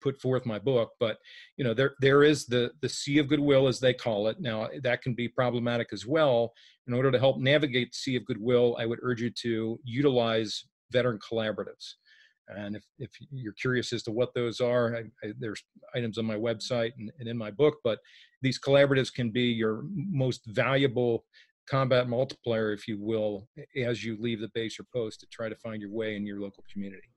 put 0.00 0.20
forth 0.20 0.46
my 0.46 0.58
book 0.58 0.92
but 0.98 1.18
you 1.56 1.64
know 1.64 1.74
there 1.74 1.94
there 2.00 2.22
is 2.22 2.46
the 2.46 2.70
the 2.80 2.88
sea 2.88 3.18
of 3.18 3.28
goodwill 3.28 3.68
as 3.68 3.80
they 3.80 3.92
call 3.92 4.28
it 4.28 4.40
now 4.40 4.68
that 4.82 5.02
can 5.02 5.14
be 5.14 5.28
problematic 5.28 5.88
as 5.92 6.06
well 6.06 6.52
in 6.86 6.94
order 6.94 7.10
to 7.10 7.18
help 7.18 7.38
navigate 7.38 7.92
the 7.92 7.96
sea 7.96 8.16
of 8.16 8.24
goodwill 8.24 8.76
i 8.78 8.86
would 8.86 8.98
urge 9.02 9.20
you 9.20 9.30
to 9.30 9.78
utilize 9.84 10.64
veteran 10.90 11.18
collaboratives 11.18 11.94
And 12.56 12.76
if, 12.76 12.84
if 12.98 13.10
you're 13.30 13.52
curious 13.54 13.92
as 13.92 14.02
to 14.04 14.12
what 14.12 14.34
those 14.34 14.60
are, 14.60 14.96
I, 14.96 15.00
I, 15.26 15.32
there's 15.38 15.62
items 15.94 16.18
on 16.18 16.24
my 16.24 16.36
website 16.36 16.92
and, 16.98 17.10
and 17.18 17.28
in 17.28 17.36
my 17.36 17.50
book, 17.50 17.76
but 17.84 17.98
these 18.42 18.58
collaboratives 18.58 19.12
can 19.12 19.30
be 19.30 19.44
your 19.44 19.82
most 19.94 20.42
valuable 20.46 21.24
combat 21.68 22.08
multiplier, 22.08 22.72
if 22.72 22.88
you 22.88 22.98
will, 23.00 23.48
as 23.76 24.04
you 24.04 24.16
leave 24.20 24.40
the 24.40 24.50
base 24.54 24.78
or 24.80 24.84
post 24.92 25.20
to 25.20 25.26
try 25.26 25.48
to 25.48 25.56
find 25.56 25.80
your 25.80 25.90
way 25.90 26.16
in 26.16 26.26
your 26.26 26.40
local 26.40 26.64
community. 26.72 27.08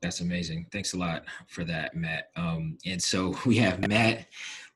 That's 0.00 0.20
amazing. 0.20 0.66
Thanks 0.70 0.92
a 0.92 0.98
lot 0.98 1.24
for 1.48 1.64
that, 1.64 1.96
Matt. 1.96 2.28
Um, 2.36 2.78
and 2.86 3.02
so 3.02 3.36
we 3.46 3.56
have 3.56 3.86
Matt 3.88 4.26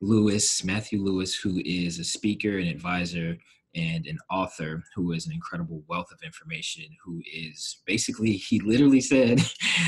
Louis, 0.01 0.63
Matthew 0.63 1.01
Louis, 1.01 1.33
who 1.35 1.61
is 1.65 1.99
a 1.99 2.03
speaker 2.03 2.57
and 2.57 2.67
advisor 2.67 3.37
and 3.75 4.05
an 4.05 4.17
author 4.29 4.83
who 4.95 5.11
is 5.11 5.25
an 5.25 5.33
incredible 5.33 5.83
wealth 5.87 6.11
of 6.11 6.19
information, 6.23 6.85
who 7.03 7.21
is 7.31 7.81
basically, 7.85 8.33
he 8.33 8.59
literally 8.59 9.01
said, 9.01 9.41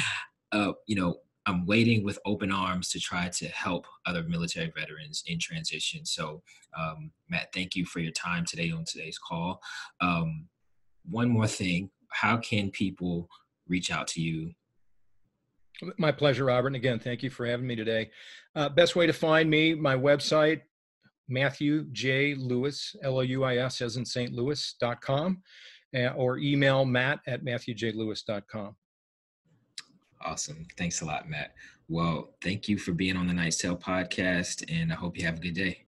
uh, 0.52 0.74
you 0.88 0.96
know, 0.96 1.18
I'm 1.48 1.68
waiting 1.68 2.04
with 2.04 2.18
open 2.26 2.52
arms 2.52 2.90
to 2.90 3.00
try 3.00 3.30
to 3.30 3.48
help 3.50 3.86
other 4.08 4.24
military 4.24 4.72
veterans 4.76 5.24
in 5.28 5.38
transition. 5.40 6.04
So, 6.06 6.42
um, 6.76 7.12
Matt, 7.30 7.54
thank 7.54 7.76
you 7.76 7.86
for 7.86 8.00
your 8.00 8.12
time 8.12 8.46
today 8.46 8.72
on 8.72 8.84
today's 8.86 9.20
call. 9.20 9.62
Um, 10.02 10.48
one 11.08 11.30
more 11.30 11.48
thing 11.48 11.92
how 12.12 12.38
can 12.38 12.72
people 12.72 13.30
reach 13.68 13.92
out 13.92 14.08
to 14.08 14.22
you 14.22 14.54
my 15.98 16.12
pleasure, 16.12 16.46
Robert. 16.46 16.68
And 16.68 16.76
again, 16.76 17.00
thank 17.00 17.24
you 17.24 17.30
for 17.30 17.46
having 17.46 17.68
me 17.68 17.76
today. 17.76 18.10
Uh, 18.56 18.70
best 18.70 18.96
way 18.96 19.08
to 19.08 19.14
find 19.14 19.50
me, 19.50 19.74
my 19.74 19.96
website, 19.96 20.62
Matthew 21.28 21.86
J. 21.92 22.36
Louis, 22.36 22.96
L 23.04 23.18
O 23.18 23.22
U 23.22 23.44
I 23.44 23.58
S, 23.58 23.82
as 23.82 23.98
in 23.98 24.06
St. 24.06 24.32
Louis.com, 24.32 25.42
uh, 25.96 26.08
or 26.16 26.38
email 26.38 26.86
matt 26.86 27.20
at 27.28 27.44
matthewjlouis.com. 27.44 28.76
Awesome. 30.22 30.66
Thanks 30.78 31.02
a 31.02 31.06
lot, 31.06 31.30
Matt. 31.30 31.54
Well, 31.88 32.34
thank 32.42 32.68
you 32.68 32.78
for 32.78 32.94
being 32.94 33.16
on 33.16 33.28
the 33.28 33.34
Knight's 33.34 33.58
Tale 33.58 33.78
podcast, 33.78 34.64
and 34.74 34.92
I 34.92 34.96
hope 34.96 35.18
you 35.18 35.26
have 35.26 35.38
a 35.38 35.42
good 35.42 35.54
day. 35.54 35.82